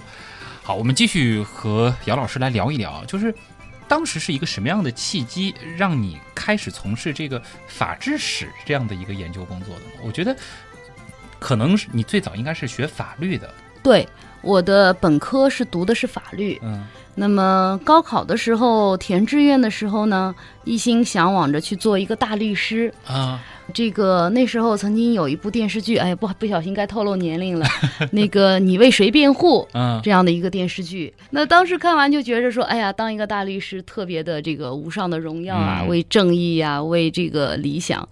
[0.63, 3.33] 好，我们继续和姚老师来聊一聊啊，就是
[3.87, 9.91] 当时是一个什么样的契机，让你开始从事这个法治史这样的一个研究工作的呢？
[10.03, 10.35] 我觉得
[11.43, 13.49] 可能是你最早应该是学法律的，
[13.83, 14.07] 对，
[14.41, 16.85] 我的本科是读的是法律，嗯。
[17.15, 22.91] 那么高考的时候填志愿的时候呢，一心向往着去做一个大律师。
[23.05, 23.39] 啊，
[23.71, 27.67] 这个那时候曾经有一部电视剧，哎，不不小心该透露年龄了，
[28.11, 29.67] 那个你为谁辩护？
[29.73, 29.99] 嗯。
[30.01, 35.87] 这样的一个电视剧，那当时看完就觉着说，哎呀，当一个大律师特别的这个无上的荣耀啊，嗯。
[35.89, 38.09] 为正义啊、为这个理想，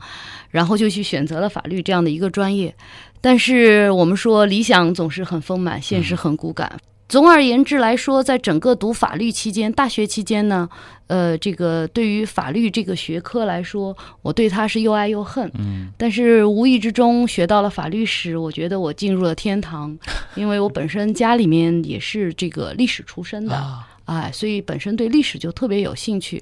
[0.51, 2.75] 然后就去选择了法律这样的一个专业。
[3.21, 6.79] 但是我们说理想总是很丰满，现实很骨感。
[7.07, 10.69] 总而言之来说，在整个读法律期间，大学期间呢，
[11.07, 15.51] 呃，这个对于法律这个学科来说，我对它是又爱又恨。
[15.59, 19.95] 嗯但是无意之中学到了法律史，我觉得我进入了天堂，
[20.35, 26.41] 因为我本身家里面也是这个历史出身的，啊，哎，所以本身对历史就特别有兴趣，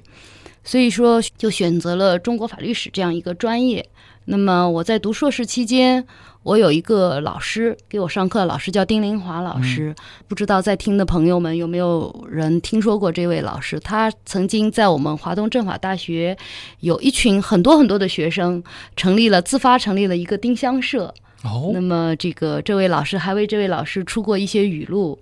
[0.62, 3.84] 所以说就选择了中国法律史这样一个专业。
[4.26, 6.06] 那么我在读硕士期间，
[6.42, 9.94] 我有一个老师给我上课，老师叫丁林华老师。
[10.26, 13.78] 不知道在听的朋友们有没有人听说过这位老师？
[13.80, 16.36] 他曾经在我们华东政法大学
[16.80, 18.62] 有一群很多很多的学生，
[18.96, 21.12] 成立了自发成立了一个丁香社。
[21.42, 25.18] 哦那，么这个这位老师还为这位老师出过一些语录，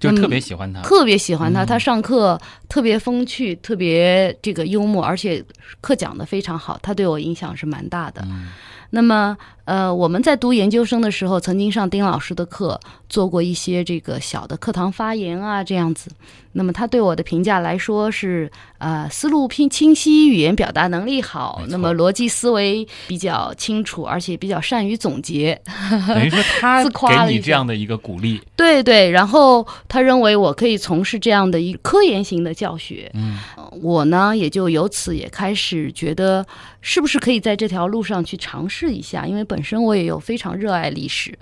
[0.00, 0.80] 就特别喜欢他。
[0.80, 1.62] 特别喜欢他。
[1.64, 5.44] 嗯他上课特别风趣，特别这个幽默，而且
[5.82, 8.22] 课讲的非常好，他对我影响是蛮大的。
[8.24, 8.48] 嗯
[8.90, 16.10] 那么，呃，我们在读研究生的时候，曾经上丁老师的课，做过一些这个小的课堂发言啊，这样子。
[16.52, 25.60] 那么他对我的评价来说是，呃，思路拼清晰，语言表达能力好那么逻辑思维比较清楚，而且比较善于总结。
[26.08, 26.82] 等于说他
[27.26, 33.38] 给你这样的一个鼓励，对对，然后他认为我可以从事这样的一科研型的教学，嗯
[33.80, 36.44] 我呢也就由此也开始觉得，
[36.80, 39.26] 是不是可以在这条路上去尝试一下？
[39.26, 41.38] 因为本身我也有非常热爱历史，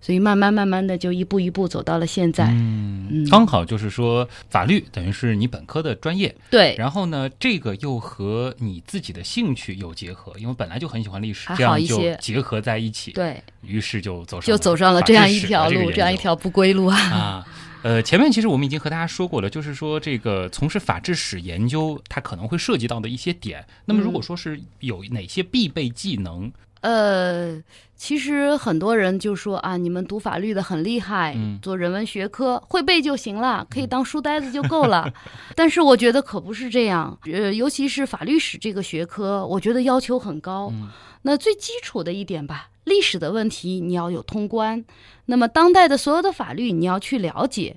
[0.00, 2.46] 所以慢慢慢慢的就一步一步走到了现在。
[2.46, 16.98] 嗯嗯，刚好就是说法律等于是你本科的专业，对，然后呢，这个又和你自己的兴趣有结合，因为本来就很喜欢历史，这样就结合在一起，对，于是就走上就走上了这样一条路，这样一条不归路啊。
[17.12, 17.46] 啊。
[17.80, 23.64] 呃，前面其实我们已经和大家说过了，就是说这个从事法制史研究，它可能会涉及到的一些点。
[23.84, 27.62] 那么如嗯果说是有哪些必备技能，呃，
[27.96, 35.12] 其实很多人就说啊，你们读法律的很厉害，嗯做人文学科会背就行了，可以当书呆子就够了。
[35.56, 40.70] 但是我觉得可不是这样，呃，尤其是法律史这个学科，我觉得要求很高。
[40.72, 40.88] 嗯
[41.22, 44.84] 那最基础的一点吧，历史的问题你要有通关，
[45.26, 47.76] 那么当代的所有的法律你要去了解，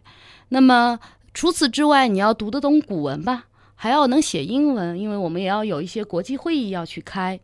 [0.50, 1.00] 那么。
[1.34, 7.40] 除此之外，你要读得懂古文吧，还要能写英文，因为我们也要有一些国际会议要去开。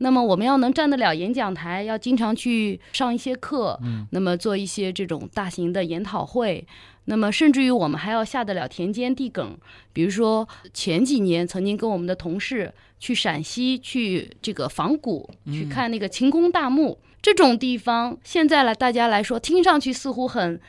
[0.00, 6.66] 那么我们要能站得了演讲台，要经常去上一些课，嗯，那么做一些这种大型的研讨会。
[7.04, 9.56] 那么甚至于我们还要下得了田间地梗，
[9.92, 20.60] 比如说前几年曾经跟我们的同事去陕西去这个仿古，去看那个秦宫大墓、这种地方，现在来大家来说，听上去似乎很。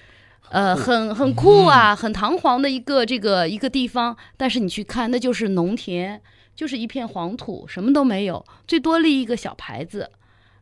[0.49, 6.21] 呃，很 很酷啊，很堂皇的一个这个一个地方，但是你去看，那就是农田，
[6.55, 10.09] 就是一片黄土，什么都没有，最多立一个小牌子。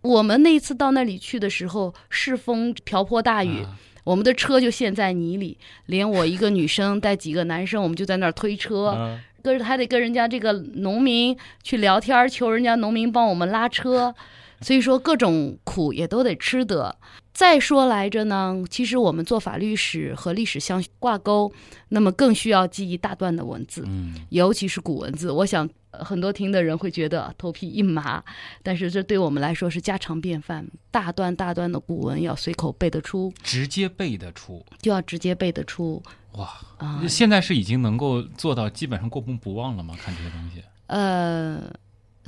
[0.02, 14.16] 我们那一次到那里去的时候，是风瓢泼大雨，啊我们的车就陷在泥里，连我一个女生带几个男生，我们就在那儿推车，啊跟还得跟人家这个农民去聊天，求人家农民帮我们拉车，
[14.62, 16.96] 所以说各种苦也都得吃得。
[17.32, 21.52] 再说来着呢，其实我们做法律史和历史相挂钩，
[21.90, 25.32] 那么更需要记一大段的文字，嗯，尤其是古文字。
[25.32, 28.24] 我想呃很多听的人会觉得头皮一麻，
[28.62, 34.64] 但是这对我们来说是家常便饭，大段大段的古文要随口背得出，直接背得出。
[34.82, 36.02] 就要直接背得出
[36.34, 37.02] 哇，啊。
[37.08, 39.96] 现在是已经能够做到基本上过目不忘了吗？
[40.00, 41.62] 看这些东西呃，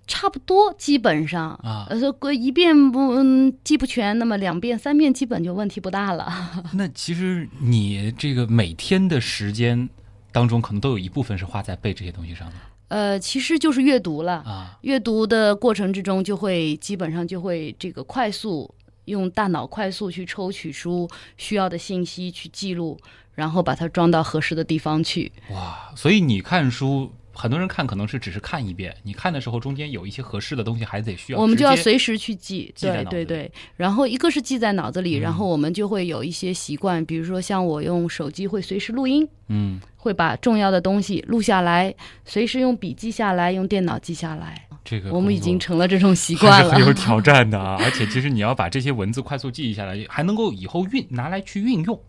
[0.08, 6.32] 差不多，基本上啊呃，说过一遍不、嗯、记不全，那么两遍、三遍基本就问题不大了。
[6.74, 9.88] 那其实你这个每天的时间
[10.32, 12.56] 当中，可能都有一部分是花在背这些东西上的
[12.92, 14.44] 呃，其实就是阅读了。
[14.46, 14.78] 啊。
[14.82, 18.70] 阅读的过程之中，就会基本上就会这个快速
[19.06, 23.00] 用大脑快速去抽取出需要的信息去记录，
[23.34, 25.32] 然后把它装到合适的地方去。
[25.52, 33.52] 哇，所以你看书，很多人看可能是只是看一遍，你看的时候中间有一些合适的东西，还得需要我们就要随时去记，对对对。
[33.76, 39.28] 然后一个是记在脑子里，嗯然后我们就会有一些习惯，比如说像我用手机会随时录音。
[39.48, 44.68] 嗯，会把重要的东西录下来，随时用笔记下来，用电脑记下来。
[44.86, 46.70] 这个我们已经成了这种习惯了。
[46.70, 47.78] 是 很有挑战的啊！
[47.82, 52.00] 而且其实你要把这些文字快速记忆下来，还能够以后运拿来去运用，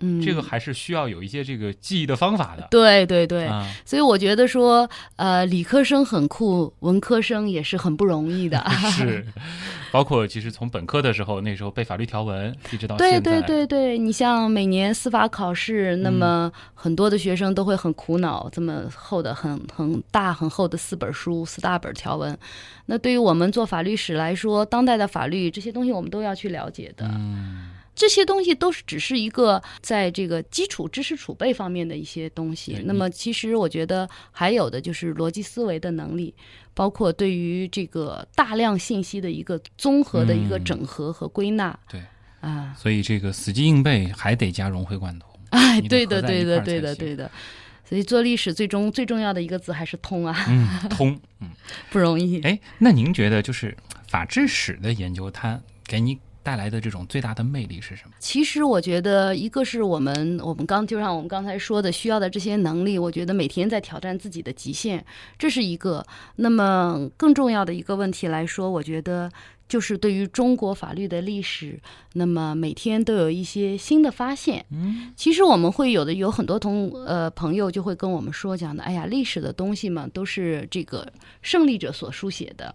[0.00, 2.66] 嗯，这个还是需要有一些这个记忆的方法的。
[2.70, 8.64] 对对对，啊，所以我觉得说，呃，理科生很酷，文科生也是很不容易的。
[8.90, 9.24] 是，
[9.92, 22.36] 包括其实从本科的时候，那时候背法律条文，一直到对现在，对对对，你像每年司法考试，那么很多的学生都会很苦恼，这么厚的、很很大、很厚的四本书、四大本条文。
[22.86, 27.06] 那对于我们做法律史来说，当代的法律这些东西我们都要去了解的。
[27.06, 32.80] 嗯，这些东西都是只是一个在这个基础知识储备方面的一些东西。
[32.84, 36.34] 那么，其实我觉得还有的就是逻辑思维的能力，
[36.74, 41.78] 包括对于这个大量信息的一个综合的一个嗯整合和归纳。
[41.88, 42.02] 对
[42.40, 45.28] 啊，所以这个死记硬背还得加融会贯通。
[45.50, 47.30] 哎，对的，对的，对的，对的。
[47.86, 51.18] 所以做历史最终最重要的一个字还是通啊， 嗯，通。
[51.40, 51.50] 嗯
[51.90, 52.40] 不容易。
[52.40, 53.76] 哎，那您觉得就是
[54.08, 58.14] 法治史的研究，它给你带来的这种最大的魅力是什么？
[58.20, 65.02] 其实我觉得，一个是我们我们刚就像我们刚才说的，需要的这些能力，我觉得每天在挑战自己的极限，
[65.38, 66.04] 这是一个。
[66.36, 69.32] 那么更重要的一个问题来说，我觉得
[69.66, 71.80] 就是对于中国法律的历史，
[72.12, 74.66] 那么每天都有一些新的发现。
[74.70, 82.74] 嗯，其实我们会有的有很多同呃朋友就会跟我们说讲的，哎呀，历史的东西嘛，都是这个胜利者所书写的。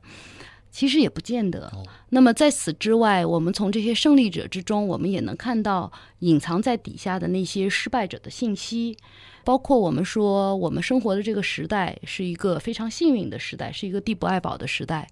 [0.72, 1.68] 其实也不见得。
[1.68, 8.98] 哦那么在此之外，我们从这些胜利者之中，我们也能看到隐藏在底下的那些失败者的信息。
[9.44, 15.08] 包括我们说，我们生活的这个时代是一个非常幸运的时代，是一个地不爱宝的时代。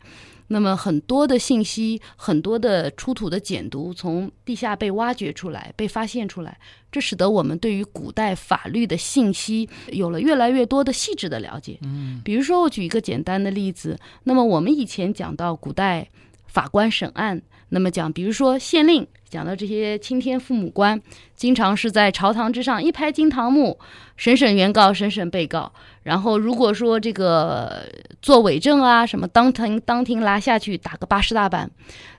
[0.48, 6.58] 那么很多的信息，很多的出土的简牍从地下被挖掘出来、被发现出来，
[6.92, 11.78] 这使得我们对于古代法律的信息有了越来越多的细致的了解。
[11.84, 16.10] 嗯，比如说，我举一个简单的例子，那么我们以前讲到古代
[16.48, 21.02] 法官审案，那么讲，比如说县令，讲到这些青天父母官，
[21.36, 23.78] 经常是在朝堂之上一拍惊堂木，
[24.16, 25.72] 审审原告，审审被告。
[26.04, 27.84] 然后如果说这个
[28.22, 31.70] 做伪证啊，什么当庭当庭拿下去打个八十大板。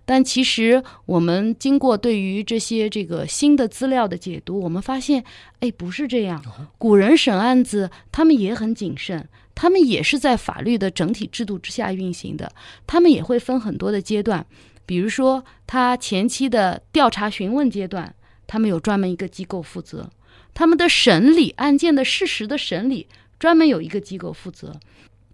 [0.04, 5.22] 但其实我们经过对于这些这个新的资料的解读，我们发现，
[5.60, 6.42] 哎，不是这样。
[6.78, 12.50] 古人审案子，他们也很谨慎，他们也是在法律的整体制度之下运行的，
[12.86, 14.46] 他们也会分很多的阶段，
[14.88, 18.14] 比如说他前期的调查询问阶段，
[18.46, 20.08] 他们有专门一个机构负责；
[20.54, 23.06] 他们的审理案件的事实的审理，
[23.38, 24.80] 专门有一个机构负责。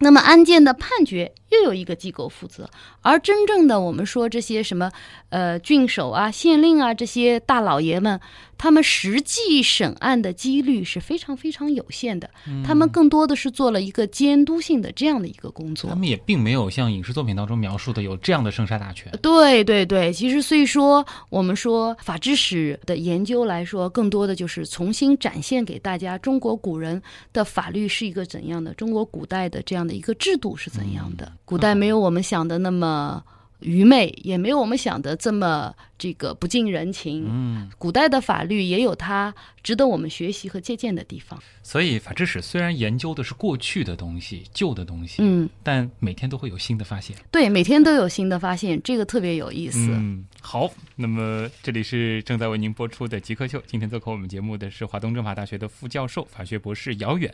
[0.01, 2.69] 那么案件的判决又有一个机构负责。
[3.03, 4.91] 而真正的我们说这些什么
[5.29, 8.21] 呃郡守啊、县令啊这些大老爷们，
[8.57, 12.31] 他们实际审案的几率是非常非常有限的，
[12.65, 15.97] 他们更多的是做了一个监督性的这样的一个工作他。
[15.97, 19.13] 们也并没有像影视作品当中描述的有这样的生杀大权。
[19.23, 27.01] 对对对，其实所以说，我们说法制史的研究来说，更多的就是重新展现给大家中国古人
[27.33, 31.31] 的法律是一个怎样的，中国古代的这样的一个制度是怎样的。
[31.45, 33.23] 古代没有我们想的那么
[33.61, 37.25] 愚昧，也没有我们想的这么这个不近人情。
[37.27, 41.39] 嗯，古代的法律也有它值得我们学习和借鉴的地方。
[41.63, 47.17] 所以法制史虽然研究的是过去的东西、旧的东西，嗯，但每天都会有新的发现。
[47.31, 49.79] 对，每天都有新的发现，这个特别有意思。
[49.91, 57.33] 嗯，好，那么这里是正在为您播出的《极客秀》，今天做客我们节目的是华东政法大学的副教授、法学博士姚远。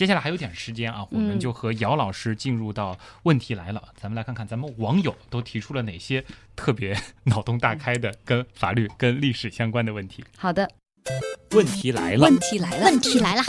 [0.00, 3.82] 接下来还有点时间啊，我们就和姚老师进入到问题来了。
[4.00, 6.24] 咱们来看看咱们网友都提出了哪些
[6.56, 10.24] 特别脑洞大开的跟法律、跟历史相关的问题。
[10.38, 10.66] 好的，
[11.50, 13.42] 问题来了，问题来了，问题来了，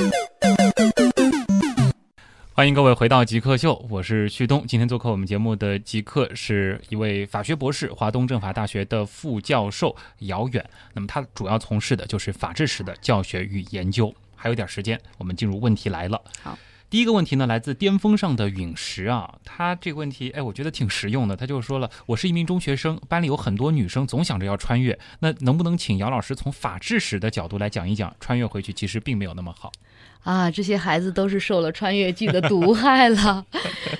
[2.51, 4.65] 欢迎各位回到极客秀，我是旭东。
[4.67, 10.69] 今天做客我们节目的极客是一位法学博士，华东政法大学的副教授姚远。
[10.91, 14.13] 那么他主要从事的就是法治史的教学与研究。
[14.41, 16.19] 还有点时间，我们进入问题来了。
[16.41, 16.57] 好，
[16.89, 21.37] 第一个问题呢，来自巅峰上的陨石啊，他这个问题，哎，我觉得挺实用的。
[21.37, 29.71] 他就说了，我是一名中学生，班里有很多女生，总想着要穿越，那能不能请姚老师从法制史的角度来讲一讲，穿越回去其实并没有那么好？
[30.23, 33.45] 啊，这些孩子都是受了穿越剧的毒害了。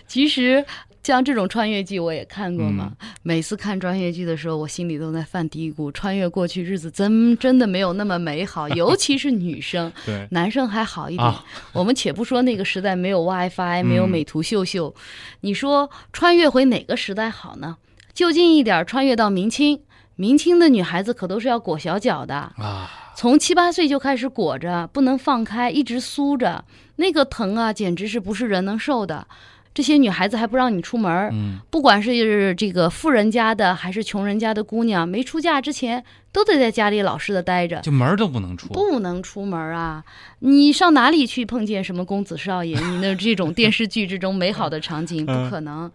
[0.08, 0.66] 其实，
[1.04, 2.94] 像这种穿越剧我也看过嘛。
[3.24, 11.28] 每次看穿越剧的时候，我心里都在犯嘀咕：穿越过去日子真真的没有那么美好， 尤其是女生， 对，男生还好一点。
[11.28, 11.44] 啊
[11.74, 14.94] 我们且不说那个时代没有 WiFi，没有嗯美图秀秀，
[15.42, 17.78] 你说穿越回哪个时代好呢？
[18.14, 19.82] 就近一点，穿越到明清。
[20.18, 26.64] 明清的女孩子可都是要裹小脚的，啊，从七八岁就开始裹着，不能放开，一直酥着，
[26.98, 29.26] 那个疼啊，简直是不是人能受的。
[29.74, 38.68] 这些女孩子还不让你出门不管是这个富人家的还是穷人家的姑娘，没出嫁之前都得在家里老实的待着，就门都不能出。
[38.70, 40.04] 不能出门啊！
[40.40, 42.78] 你上哪里去碰见什么公子少爷？
[42.78, 45.92] 你那这种电视剧之中美好的场景不可能。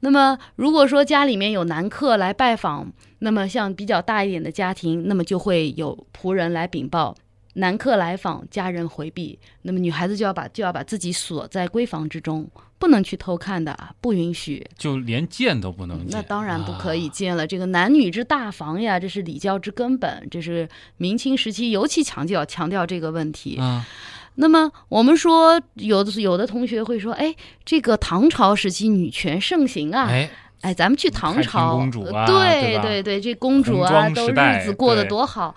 [0.00, 7.14] 那么，如果说家里面有男客来拜访，那么像比较大一点的家庭，那么就会有仆人来禀报。
[7.54, 12.50] 男客来访，家人回避，那么女孩子就要把就要把自己锁在闺房之中，
[12.82, 14.66] 不能去偷看的，不允许。
[14.76, 16.08] 就连见都不能见。
[16.10, 17.46] 那当然不可以啊见了。
[17.46, 23.56] 这个男女之大防呀，这是礼教之根本，这是明清时期尤其强调强调这个问题。
[23.56, 23.86] 啊，
[24.34, 27.32] 那么我们说，有的有的同学会说，哎，
[27.64, 30.28] 这个唐朝时期女权盛行啊，哎，
[30.62, 35.54] 哎，咱们去唐朝，公主对吧对对对，这公主啊，都日子过得多好。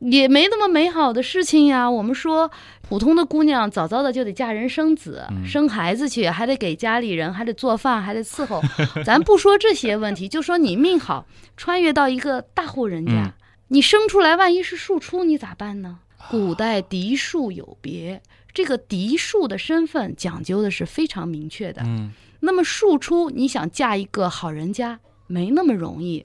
[0.00, 1.90] 也没那么美好的事情呀。
[1.90, 2.48] 我们说，
[2.88, 8.62] 普通的姑娘早早的就得嫁人生子，嗯生孩子去，还得给家里人，还得做饭，还得伺候。
[9.04, 11.26] 咱不说这些问题，就说你命好，
[11.56, 13.32] 穿越到一个大户人家，嗯
[13.70, 15.98] 你生出来万一是庶出，你咋办呢？
[16.30, 18.22] 古代嫡庶有别，
[18.54, 21.82] 这个嫡庶的身份讲究的是非常明确的。
[21.84, 22.10] 嗯，
[22.40, 26.24] 那么庶出，你想嫁一个好人家，没那么容易。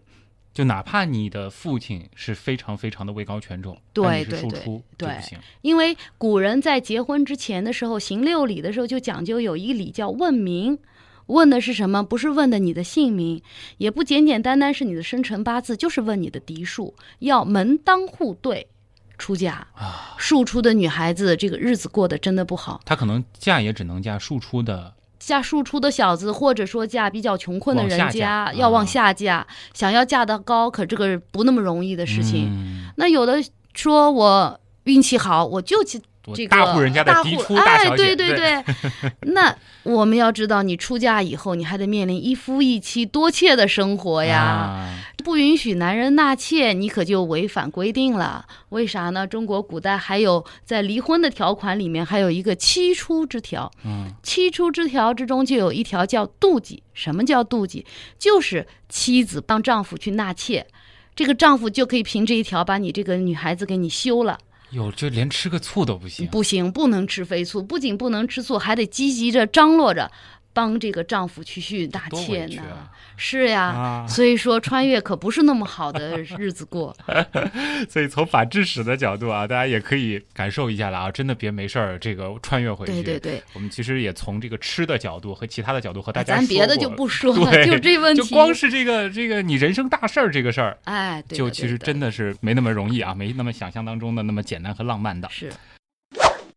[0.54, 5.18] 就哪怕你的父亲是非常非常的位高权重，对但是对对庶出就对。
[5.62, 10.78] 因为古人在结婚之前的时候，行六礼的时候就讲究有一礼叫问名，
[11.26, 12.04] 问的是什么？
[12.04, 13.42] 不是问的你的姓名，
[13.78, 18.68] 也不简简单单是你的生辰八字，就是问你的嫡庶，要门当户对。
[19.16, 22.82] 出嫁啊，庶出的女孩子，这个日子过得真的不好。
[22.84, 24.94] 她可能嫁也只能嫁庶出的，
[25.26, 32.50] 嫁庶出的小子，或者说嫁比较穷困的人家，要往啊下嫁，想要嫁得高，可这个不那么容易的事情。
[32.50, 33.44] 嗯那有的
[33.74, 36.00] 说我运气好，我就去
[36.34, 38.64] 这个大户人家的大户嫡出大哎，对对对。
[39.34, 44.40] 那我们要知道，你出嫁以后，你还得面临一夫一妻多妾的生活呀。
[44.40, 44.94] 啊
[45.24, 48.46] 不允许男人纳妾，你可就违反规定了。
[48.70, 49.26] 为啥呢？
[49.26, 53.72] 中国古代还有在离婚的条款里面还有一个七出之条。
[53.86, 56.84] 嗯，七出之条之中就有一条叫妒忌。
[56.94, 57.86] 什么叫妒忌？
[58.20, 60.68] 就是妻子帮丈夫去纳妾，
[61.16, 64.38] 这个丈夫就可以凭这一条把你这个女孩子给你休了。
[64.72, 66.28] 有就连吃个醋都不行。
[66.28, 70.12] 不行，不能吃飞醋，不仅不能吃醋，还得积极着张罗着，
[70.54, 72.62] 帮这个丈夫去续纳妾呢。
[72.62, 74.08] 啊是呀，啊！
[74.08, 76.96] 所以说穿越可不是那么好的日子过。
[77.88, 82.92] 所以从法制史的角度啊，大家也可以感受一下了啊，真的别没事儿这个穿越回去。
[82.92, 88.24] 对对对，我们其实也从这个吃的角度和其他的角度和大家咱别的就不说了，就这问题。
[88.24, 95.30] 就光是这个这个你人生大事儿这个事儿，哎，对的就其实真的是没那么容易啊，没那么想象当中的那么简单和浪漫的。
[95.30, 95.54] 是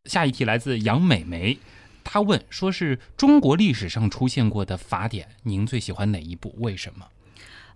[0.07, 1.59] 下一题来自杨美眉，
[2.09, 6.55] 她问说是中国历史上出现过的法典，您最喜欢哪一部？
[6.59, 7.05] 为什么？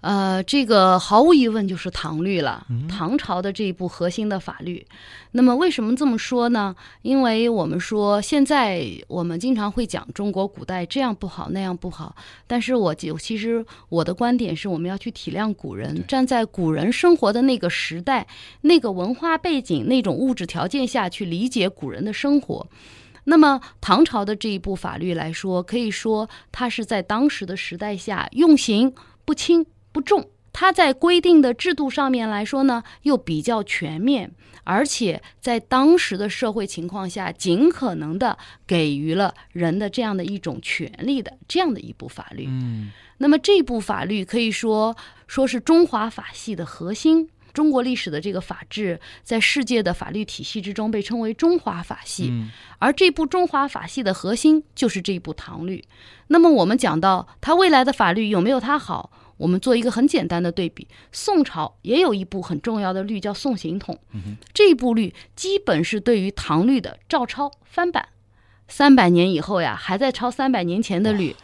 [0.03, 4.87] 呃，这个毫无疑问就是唐律了，嗯唐朝的这一部核心的法律。
[5.33, 6.75] 那么为什么这么说呢？
[7.03, 12.17] 因为我们说现在我们经常会讲中国古代这样不好那样不好，
[12.47, 18.27] 但是我就其实我的观点是我们要去体谅古人，站在古人生活的那个时代、
[18.63, 22.67] 那个文化背景、那种物质条件下去理解古人的生活。
[23.31, 28.93] 那么唐朝的这一部法律来说，可以说它是在当时的时代下用刑
[29.25, 30.29] 不轻不重。
[30.53, 34.33] 它在规定的制度上面来说呢，又比较全面，
[34.65, 42.47] 而且在当时的社会情况下，尽可能的给予了人的这样的一种权利的这样的一部法律。
[42.49, 42.91] 嗯
[43.23, 47.29] 那么这部法律可以说说是中华法系的核心。
[47.53, 52.29] 中国历史的这个法治，在世界的法律体系之中被称为中华法系。
[52.31, 52.51] 嗯。
[52.79, 55.85] 而这部中华法系的核心就是这部唐律。
[56.29, 63.99] 那么我们讲到它未来的法律有没有它好，我们做一个很简单的对比，宋朝也有一部很重要的律叫《宋刑统》，
[64.55, 68.09] 这部律基本是对于唐律的照抄翻版，
[68.69, 71.35] 三百年以后呀，还在抄三百年前的律。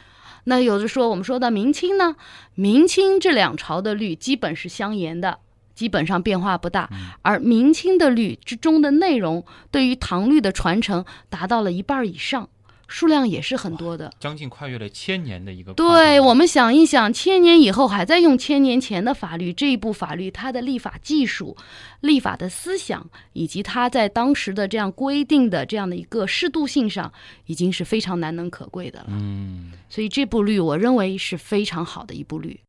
[0.45, 2.15] 那有的说，我们说到明清呢，
[2.55, 5.41] 明清这两朝的律基本是相沿的，
[5.77, 6.91] 基本上变化不大。
[7.23, 12.49] 而明清的律之中的内容，对于唐律的传承达到了一半儿以上，
[12.89, 14.13] 数量也是很多的。
[14.21, 21.57] 将近跨越了千年的一个对我们想一想，千年以后还在用千年前的法律，这一部法律它的立法技术、
[22.01, 27.13] 立法的思想，以及它在当时的这样规定的这样的一个适度性上，
[27.47, 29.07] 已经是非常难能可贵的了。
[29.11, 32.61] 嗯所以这部律，我认为是非常好的一部律。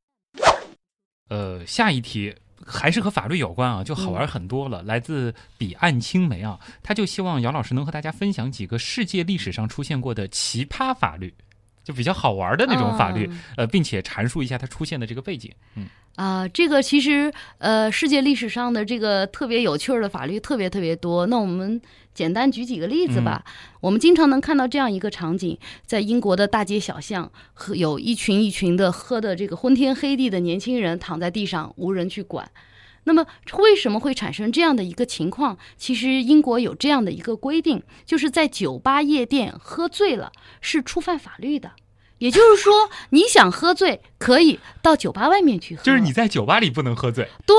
[1.30, 2.34] 呃，下一题
[2.68, 4.84] 还是和法律有关啊，就好玩很多了。
[4.84, 11.34] 来自彼岸青梅啊，他就希望姚老师能和大家分享几个世界历史上出现过的奇葩法律，
[11.84, 15.50] 就比较好玩的那种法律，嗯呃，并且阐述一下它出现的这个背景。
[15.76, 15.88] 嗯
[16.18, 21.28] 啊、这个其实呃，世界历史上的这个特别有趣儿的法律特别特别多。
[21.28, 21.80] 那我们
[22.12, 23.46] 简单举几个例子吧。
[23.82, 25.56] 我们经常能看到这样一个场景，
[25.86, 32.50] 在英国的大街小巷，喝有一群一群的喝的这个昏天黑地的年轻人躺在地上，无人去管。
[33.04, 33.24] 那么
[33.60, 35.60] 为什么会产生这样的一个情况？
[35.78, 41.74] 其实英国有这样的一个规定，就是在酒吧夜店喝醉了是触犯法律的。
[42.20, 45.84] 也就是说，你想喝醉，可以到酒吧外面去喝。
[45.84, 47.56] 就是你在酒吧里不能喝醉，对，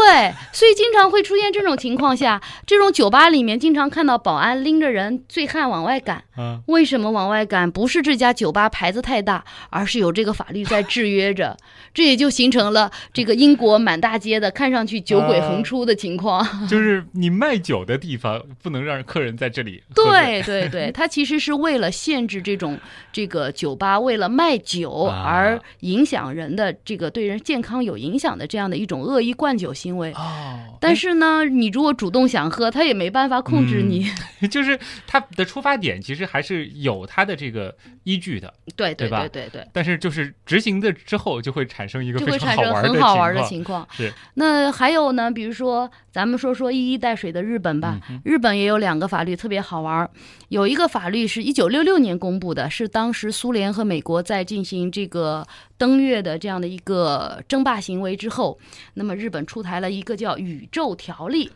[0.53, 6.25] 所以经常会出现这种情况下，这种酒吧里面经常看到保安拎着人醉汉往外赶。
[6.37, 7.71] 啊，为什么往外赶？
[7.71, 11.57] 不是这家酒吧牌子太大，而是有这个法律在制约着，
[11.93, 16.47] 这也就形成了这个英国满大街的看上去酒鬼横出的情况。
[16.69, 19.83] 就是你卖酒的地方不能让客人在这里。
[19.95, 22.79] 对对对，他其实是为了限制这种
[23.13, 30.13] 这个酒吧为了卖酒啊而影响人的这个对人健康有影响的这样的一种恶意灌酒行为。
[30.13, 34.11] 哦，但是呢，你如果主动想喝，他也没办法控制你。
[34.49, 43.49] 就是他的出发点其实还是有他的这个依据的，对对对吧对对对，但是就是执行的之后就会产生一个就非会产生常好玩的很好玩的况。
[43.49, 43.89] 情况。
[43.91, 50.09] 是，那还有呢，比如说咱们说说一衣带水的日本吧，嗯日本也有两个法律特别好玩，
[50.49, 55.45] 有一个法律是一九六六年公布的，是当时苏联和美国在在进行这个
[55.77, 58.57] 登月的这样的一个争霸行为之后，
[58.95, 61.51] 那么日本出台了一个叫宇宙条例。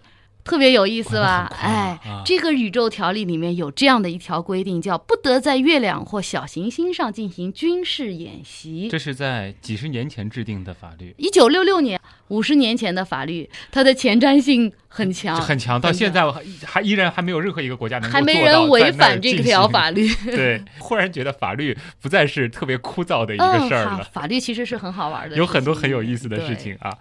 [0.44, 1.50] 特别有意思吧？
[1.60, 8.88] 哎啊，这个宇宙条例里面有这样的一条规定，叫不得在月亮或小行星上进行军事演习。
[8.90, 20.12] 这是在几十年前制定的法律，一九六六年，五十年前的法律，它的前瞻性很强，很强，到现在还还依然还没有任何一个国家能够还没人违反这条法律。
[20.26, 26.56] 对，忽然觉得法律不再是特别枯燥的一个嗯，事儿了，好法律其实是很好玩的，有很多很有意思的事。
[26.56, 26.96] 情啊。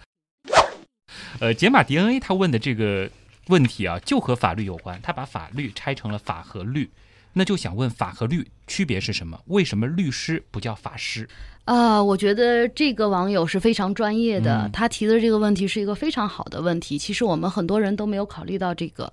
[1.39, 3.09] 呃，解码 DNA 他问的这个
[3.51, 6.89] 问题啊，就和法律有关，他把法律拆成了法和律。
[7.33, 9.39] 那就想问法和律区别是什么？
[9.45, 11.27] 为什么律师不叫法师？
[11.63, 16.97] 啊、我觉得这个网友是非常专业的，嗯他提的这个问题是一个非常好的问题。
[16.97, 19.11] 其实我们很多人都没有考虑到这个。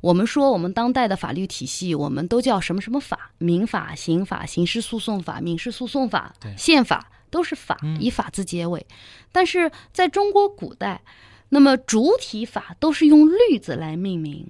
[0.00, 3.32] 我们说我们当代的法律体系，我们都叫什么什么法？
[3.38, 8.86] 民法、刑法、刑事诉讼法、民事诉讼法、宪法都是法嗯，以法字结尾。
[9.32, 11.00] 但是在中国古代，
[11.48, 14.46] 那么主体法都是用律字来命名。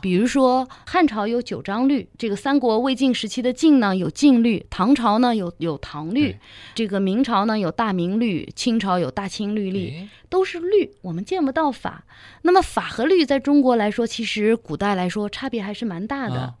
[0.00, 6.36] 比如说汉朝有九章律，这个三国魏晋时期的晋呢有晋律，唐朝呢有有唐律，
[6.74, 12.04] 这个明朝呢有大明律，清朝有大清律例，都是律，我们见不到法。
[12.42, 16.40] 那么法和律在中国来说，其实古代来说差别还是蛮大的。
[16.40, 16.54] 啊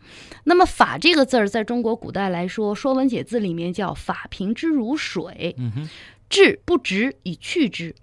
[0.46, 5.56] 那么法这个字儿，在中国古代来说，《说文解字》里面叫“法平之如水”，
[6.28, 7.94] 治不直以去之。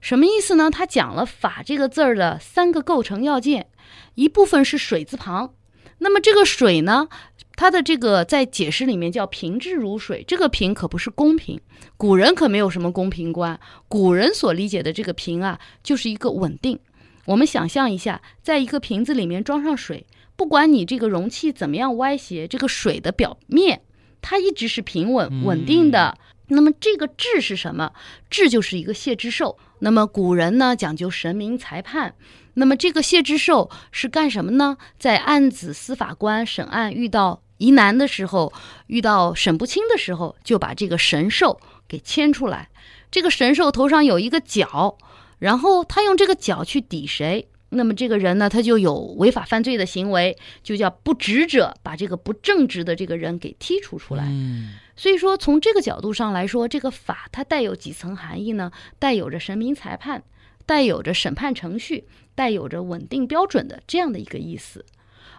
[0.00, 0.70] 什么意思呢？
[0.70, 3.68] 他讲了“法”这个字儿的三个构成要件，
[4.14, 5.54] 一部分是水字旁，
[5.98, 7.08] 那么这个水呢，
[7.56, 11.60] 它的这个在解释里面叫平质如水，这个平可不是公平，
[11.96, 13.58] 古人可没有什么公平观，
[13.88, 16.78] 古人所理解的这个平啊，就是一个稳定。
[17.24, 20.06] 我们想象一下，在一个瓶子里面装上水，
[20.36, 23.82] 不管你这个容器怎么样歪斜，这个水的表面
[24.22, 26.16] 它一直是平稳稳定的。
[26.50, 27.92] 那么这个治是什么？
[28.30, 29.58] 治就是一个谢之寿。
[29.80, 32.14] 那么古人呢讲究神明裁判，
[32.54, 34.76] 那么这个谢之寿是干什么呢？
[34.98, 38.52] 在案子司法官审案遇到疑难的时候，
[38.86, 42.68] 遇到审不清的时候，就把这个神兽给牵出来。
[43.10, 44.98] 这个神兽头上有一个角，
[45.38, 54.24] 然后他用这个角去抵谁，那么这个人呢，他就有违法犯罪的行为，就叫不直者，把这个不正直的这个人给剔除出来。
[54.26, 58.72] 嗯所以说，从这个角度上来说，这个法它带有几层含义呢？
[58.98, 60.24] 带有着神明裁判，
[60.66, 64.84] 带有着审判程序，带有着稳定标准的这样的一个意思。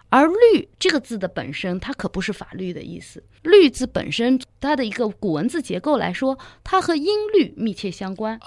[0.08, 3.22] 而“律”这个字的本身，它可不是法律的意思。
[3.44, 8.40] “律”字本身，它的一个古文字结构来说，它和音律密切相关，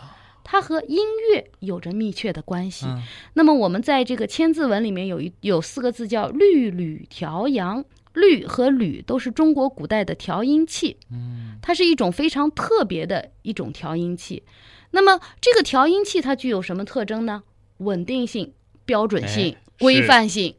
[0.44, 0.98] 它和音
[1.32, 2.86] 乐有着密切的关系。
[2.88, 3.02] 嗯
[3.36, 14.44] 那么我们在这个千字文里面有一有四个字叫律吕调阳，律和吕都是中国古代的调音器，嗯它是一种非常特别的一种调音器。
[14.92, 17.44] 那么这个调音器它具有什么特征呢？
[17.78, 18.54] 稳定性、
[18.86, 20.56] 标准性哎、规范性。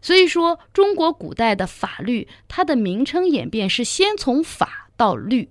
[0.00, 5.50] 所以说，中国古代的法律，它的名称演变是先从法到律。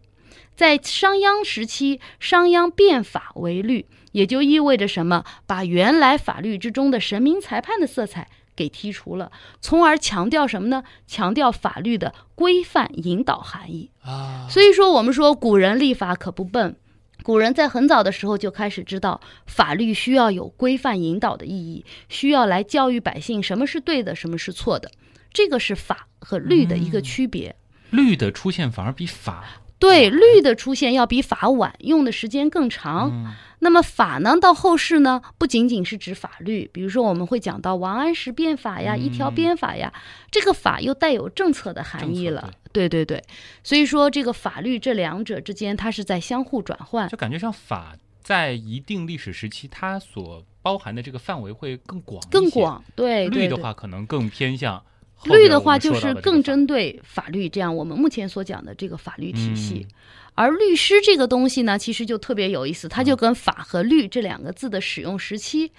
[0.55, 5.25] 在商鞅时期，商鞅变法为律，也就意味着什么？
[5.45, 10.83] 把原来法律之中的神明裁判的色彩给剔除了，从而强调什么呢？
[11.05, 13.91] 强调法律的规范引导含义。
[14.01, 16.75] 啊，所以说，我们说古人立法可不笨，
[17.23, 24.91] 古人在很早的时候就开始知道法律需要有规范引导的意义，需要来教育百姓什么是对的，什么是错的。
[25.33, 27.55] 这个是法和律的一个区别。
[27.89, 29.43] 律的出现反而比法
[29.85, 33.09] 对律的出现要比法晚，用的时间更长。
[33.11, 39.91] 嗯那么法呢，到后世呢，不仅仅是指法律，比如说我们会讲到王安石变法呀、嗯一条鞭法呀，
[40.29, 42.51] 这个法又带有政策的含义了。
[42.71, 43.23] 对对对，
[43.63, 47.09] 所以说这个法律这两者之间，它是在相互转换。
[47.09, 52.47] 就感觉上法在一定历史时期，它所包含的这个范围会更广更。
[52.51, 53.27] 广，对。
[53.29, 54.83] 律的话，可能更偏向
[55.25, 59.95] 律的话就是更针对法律这样我们目前所讲的这个法律体系，嗯
[60.37, 65.71] 而律师这个东西呢，其实就特别有意思，它嗯就跟法和律这两个字的使用时期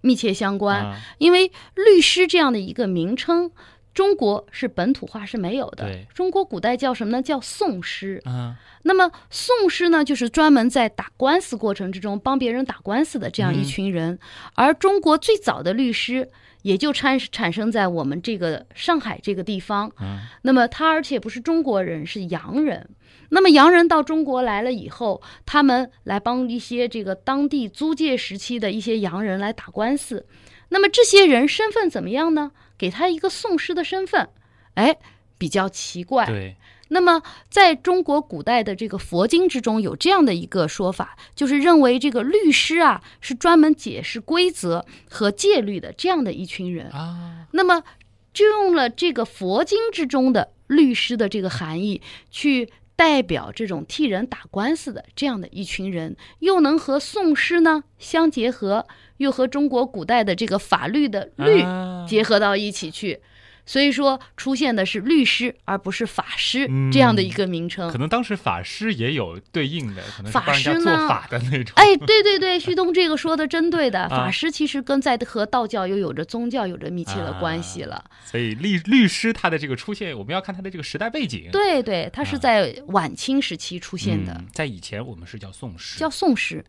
[0.00, 0.78] 密切相关。
[0.78, 3.50] 啊因为律师这样的一个名称，
[3.92, 5.92] 中国是本土化是没有的。
[6.14, 7.20] 中国古代叫什么呢？
[7.20, 8.22] 叫讼师。
[8.26, 14.16] 嗯那么讼师呢，就是专门在打官司过程之中帮别人打官司的这样一群人。
[14.54, 16.30] 而中国最早的律师
[16.66, 19.88] 也就产产生在我们这个上海这个地方。
[20.00, 22.88] 嗯那么他而且不是中国人，是洋人。
[23.28, 30.26] 那么洋人到中国来了以后，他们来帮一些这个当地租界时期的一些洋人来打官司。
[30.70, 32.50] 那么这些人身份怎么样呢？
[32.76, 34.28] 给他一个讼师的身份，
[34.74, 34.96] 哎，
[35.38, 36.26] 比较奇怪。
[36.26, 36.56] 对，
[36.88, 46.88] 那么，在中国古代的这个佛经之中，有这样的一个说法，就是认为这个律师啊是专门解释规则和戒律的这样的一群人。
[46.90, 47.82] 啊，那么，
[48.32, 63.20] 就用了这个佛经之中的律师的这个含义，去代表这种替人打官司的这样的一群人，又能和宋诗呢相结合，又和中国古代的这个法律的律啊结合到一起去。
[63.66, 67.90] 所以说出现的是律师而不是法师嗯这样的一个名称。
[67.90, 71.74] 可能当时法师也有对应的，可能是法师呢做法的那种。
[71.76, 78.04] 哎，对对对，旭东这个说的真对的，啊法师其实跟在和道教又有着宗教有着密切的关系了。
[78.24, 81.48] 所以律律师他的这个出现，我们要看他的这个时代背景。
[81.50, 85.98] 对对，他是在晚清时期出现的，嗯在以前我们是叫宋师。
[85.98, 86.64] 叫宋师。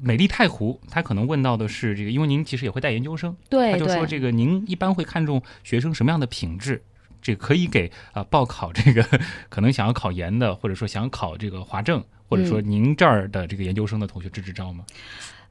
[0.00, 6.82] 美丽太湖，他可能问到的是这个，因为您其实也会带研究生，对他就说，这个您一般会看重学生什么样的品质？
[7.22, 9.02] 这个可以给啊、报考这个
[9.48, 14.84] 可能想要考研的，或者说想考这个华政，或者说嗯您这儿的这个研究生的同学支支招吗？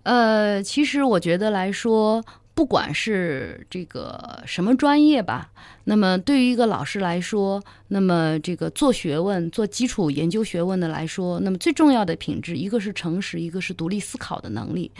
[0.04, 2.24] 呃，其实我觉得来说，
[2.56, 5.50] 不管是这个什么专业吧，
[5.86, 14.92] 那么对于一个老师来说，那么这个做学问、做基础研究学问的来说，那么最重要的品质，一个是诚实，一个是独立思考的能力。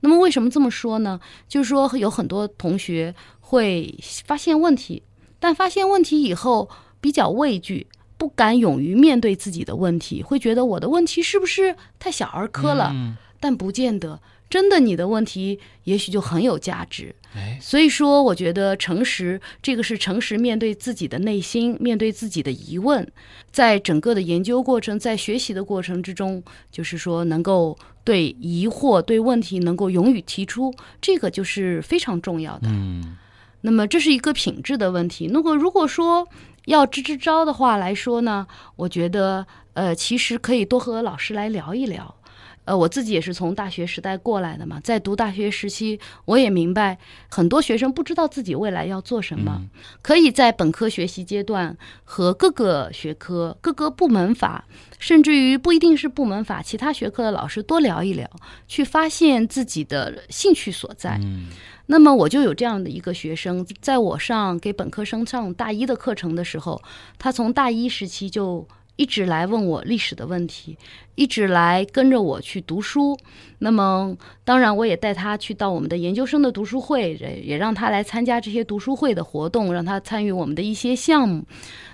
[0.00, 1.20] 那么为什么这么说呢？
[1.48, 5.02] 就是说有很多同学会发现问题，
[5.38, 7.86] 但发现问题以后比较畏惧。
[8.16, 12.90] 不敢勇于面对自己的问题，会觉得我的问题是不是太小儿科了？
[12.92, 14.20] 嗯，但不见得。
[14.50, 17.14] 真的，你的问题也许就很有价值。
[17.36, 23.06] 哎，所以说，我觉得诚实，这个是诚实面对自己的内心，面对自己的疑问，
[23.52, 26.42] 在整个的研究过程，在学习的过程之中，
[26.72, 32.68] 就是说能够对疑惑、对问题能够勇于提出，这个就是非常重要的。
[32.68, 33.16] 嗯
[33.62, 35.28] 那么这是一个品质的问题。
[35.30, 36.26] 那么如果说
[36.64, 42.16] 要支支招的话来说呢，我觉得呃，其实可以多和老师来聊一聊。
[42.64, 46.98] 呃，我自己也是从大学时代过来的嘛，在读大学时期，我也明白
[47.28, 49.70] 很多学生不知道自己未来要做什么，嗯
[50.02, 54.64] 可以在本科学习阶段和各个学科、各个部门法，
[54.98, 58.28] 甚至于不一定是部门法，其他学科的老师多聊一聊，
[58.68, 61.18] 去发现自己的兴趣所在。
[61.22, 61.48] 嗯
[61.86, 66.80] 那么我就有这样的一个学生，在我上给本科生上大一的课程的时候，
[67.18, 68.64] 他从大一时期就
[68.96, 70.76] 一直来问我历史的问题，
[71.14, 73.18] 一直来跟着我去读书。
[73.58, 81.44] 那么当然，我也带他去到我们的研究生的读书会，也让他来参加这些读书会的活动，让他参与我们的一些项目。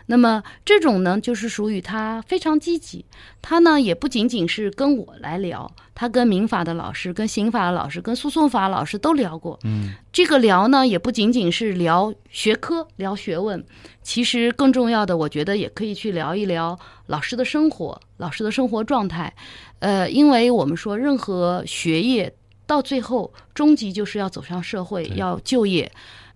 [0.07, 3.04] 那么这种呢，就是属于他非常积极。
[3.42, 9.59] 他呢，也不仅仅是跟我来聊，他跟民法的老师、跟刑法的老师、跟诉讼法老师都聊过。
[9.64, 13.64] 嗯这个聊呢，也不仅仅是聊学科、聊学问，
[14.02, 19.34] 其实更重要的，我觉得也可以去聊一聊老师的生活、老师的生活状态。
[19.80, 22.32] 呃，因为我们说，任何学业
[22.66, 25.90] 到最后，终极就是要走上社会，要就业。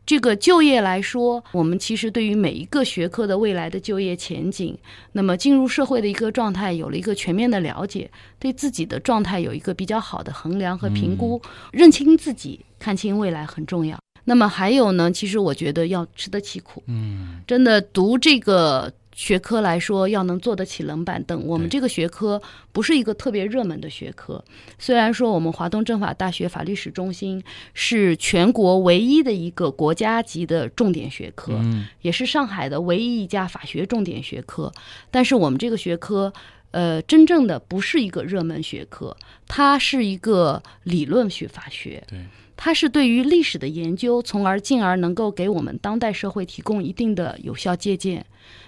[0.07, 4.77] 这个就业来说，我们其实对于每一个学科的未来的就业前景，
[5.13, 11.41] 那么进入社会的一个状态有了一个全面的了解，对自己的状态有一个比较好的衡量和评估，
[11.73, 13.99] 认清自己，看清未来很重要。
[14.25, 17.41] 那么还有呢，其实我觉得要吃得起苦，嗯。
[17.47, 21.47] 真的读这个学科来说，要能坐得起冷板凳。
[21.47, 22.41] 我们这个学科
[22.73, 24.43] 不是一个特别热门的学科，
[24.79, 27.43] 虽然说我们华东政法大学法律史中心
[27.75, 34.73] 是全国唯一的一个国家级的重点学科，嗯也是上海的唯一一家法学重点学科，
[35.11, 36.33] 但是我们这个学科。
[36.73, 39.17] 呃，真正的不是一个热门学科，
[39.49, 42.01] 它是一个理论学法学。
[42.07, 42.21] 对，
[42.63, 48.27] 它是对于历史的研究，从而进而能够给我们当代社会提供一定的有效借鉴。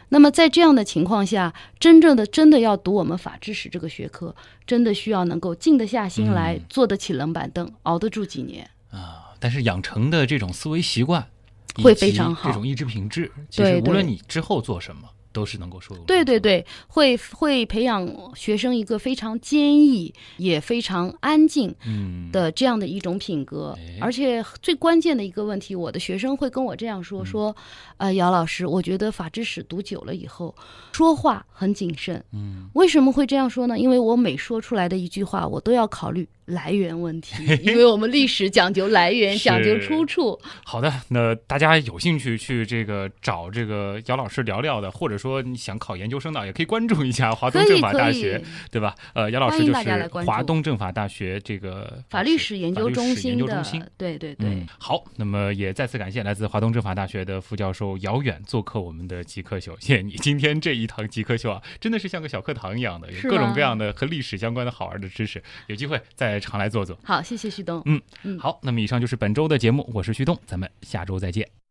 [0.08, 4.34] 那么在这样的情况下，真正的真的要读我们法制史这个学科，
[4.66, 8.66] 真的需要能够静得下心来，嗯坐得起冷板凳，熬得住几年。
[8.90, 11.26] 啊，但是养成的这种思维习惯
[11.82, 15.02] 会非常好这种意志品质，其对实无论你之后做什么，
[15.32, 16.02] 都是能够说的。
[16.04, 27.54] 对对，对，会会培养学生一个非常坚毅也非常安静嗯，的这样的一种品格哎，而且最关键的一个问题，我的学生会跟我这样说：说，
[27.96, 30.54] 呃，姚老师，我觉得法制史读久了以后，
[30.92, 32.22] 说话很谨慎。
[32.32, 33.78] 嗯，为什么会这样说呢？
[33.78, 40.38] 因为我每说出来的一句话，我都要考虑来源问题，因为我们历史讲究来源，讲究出处。
[40.64, 48.94] 好的，那大家有兴趣去这个找这个姚老师聊聊的，或者说你想考研究生的，也可以关注一下华东政法大学，，对吧？
[49.14, 54.48] 呃，姚老师就是华东政法大学这个法律史研究中心的究中心，对对对。
[54.48, 59.76] 嗯，好，那么也再次感谢来自华东政法大学的副教授姚远做客我们的极客秀。
[59.78, 66.00] 谢谢你今天这一堂极客秀啊，真的是像个小课堂一样的，有各种各样的和历史相关的好玩的知识，有机会
[66.32, 66.98] 再常来坐坐。
[67.04, 67.82] 好，谢谢旭东。
[67.84, 71.61] 嗯嗯好，那么以上就是本周的节目，我是旭东，咱们下周再见。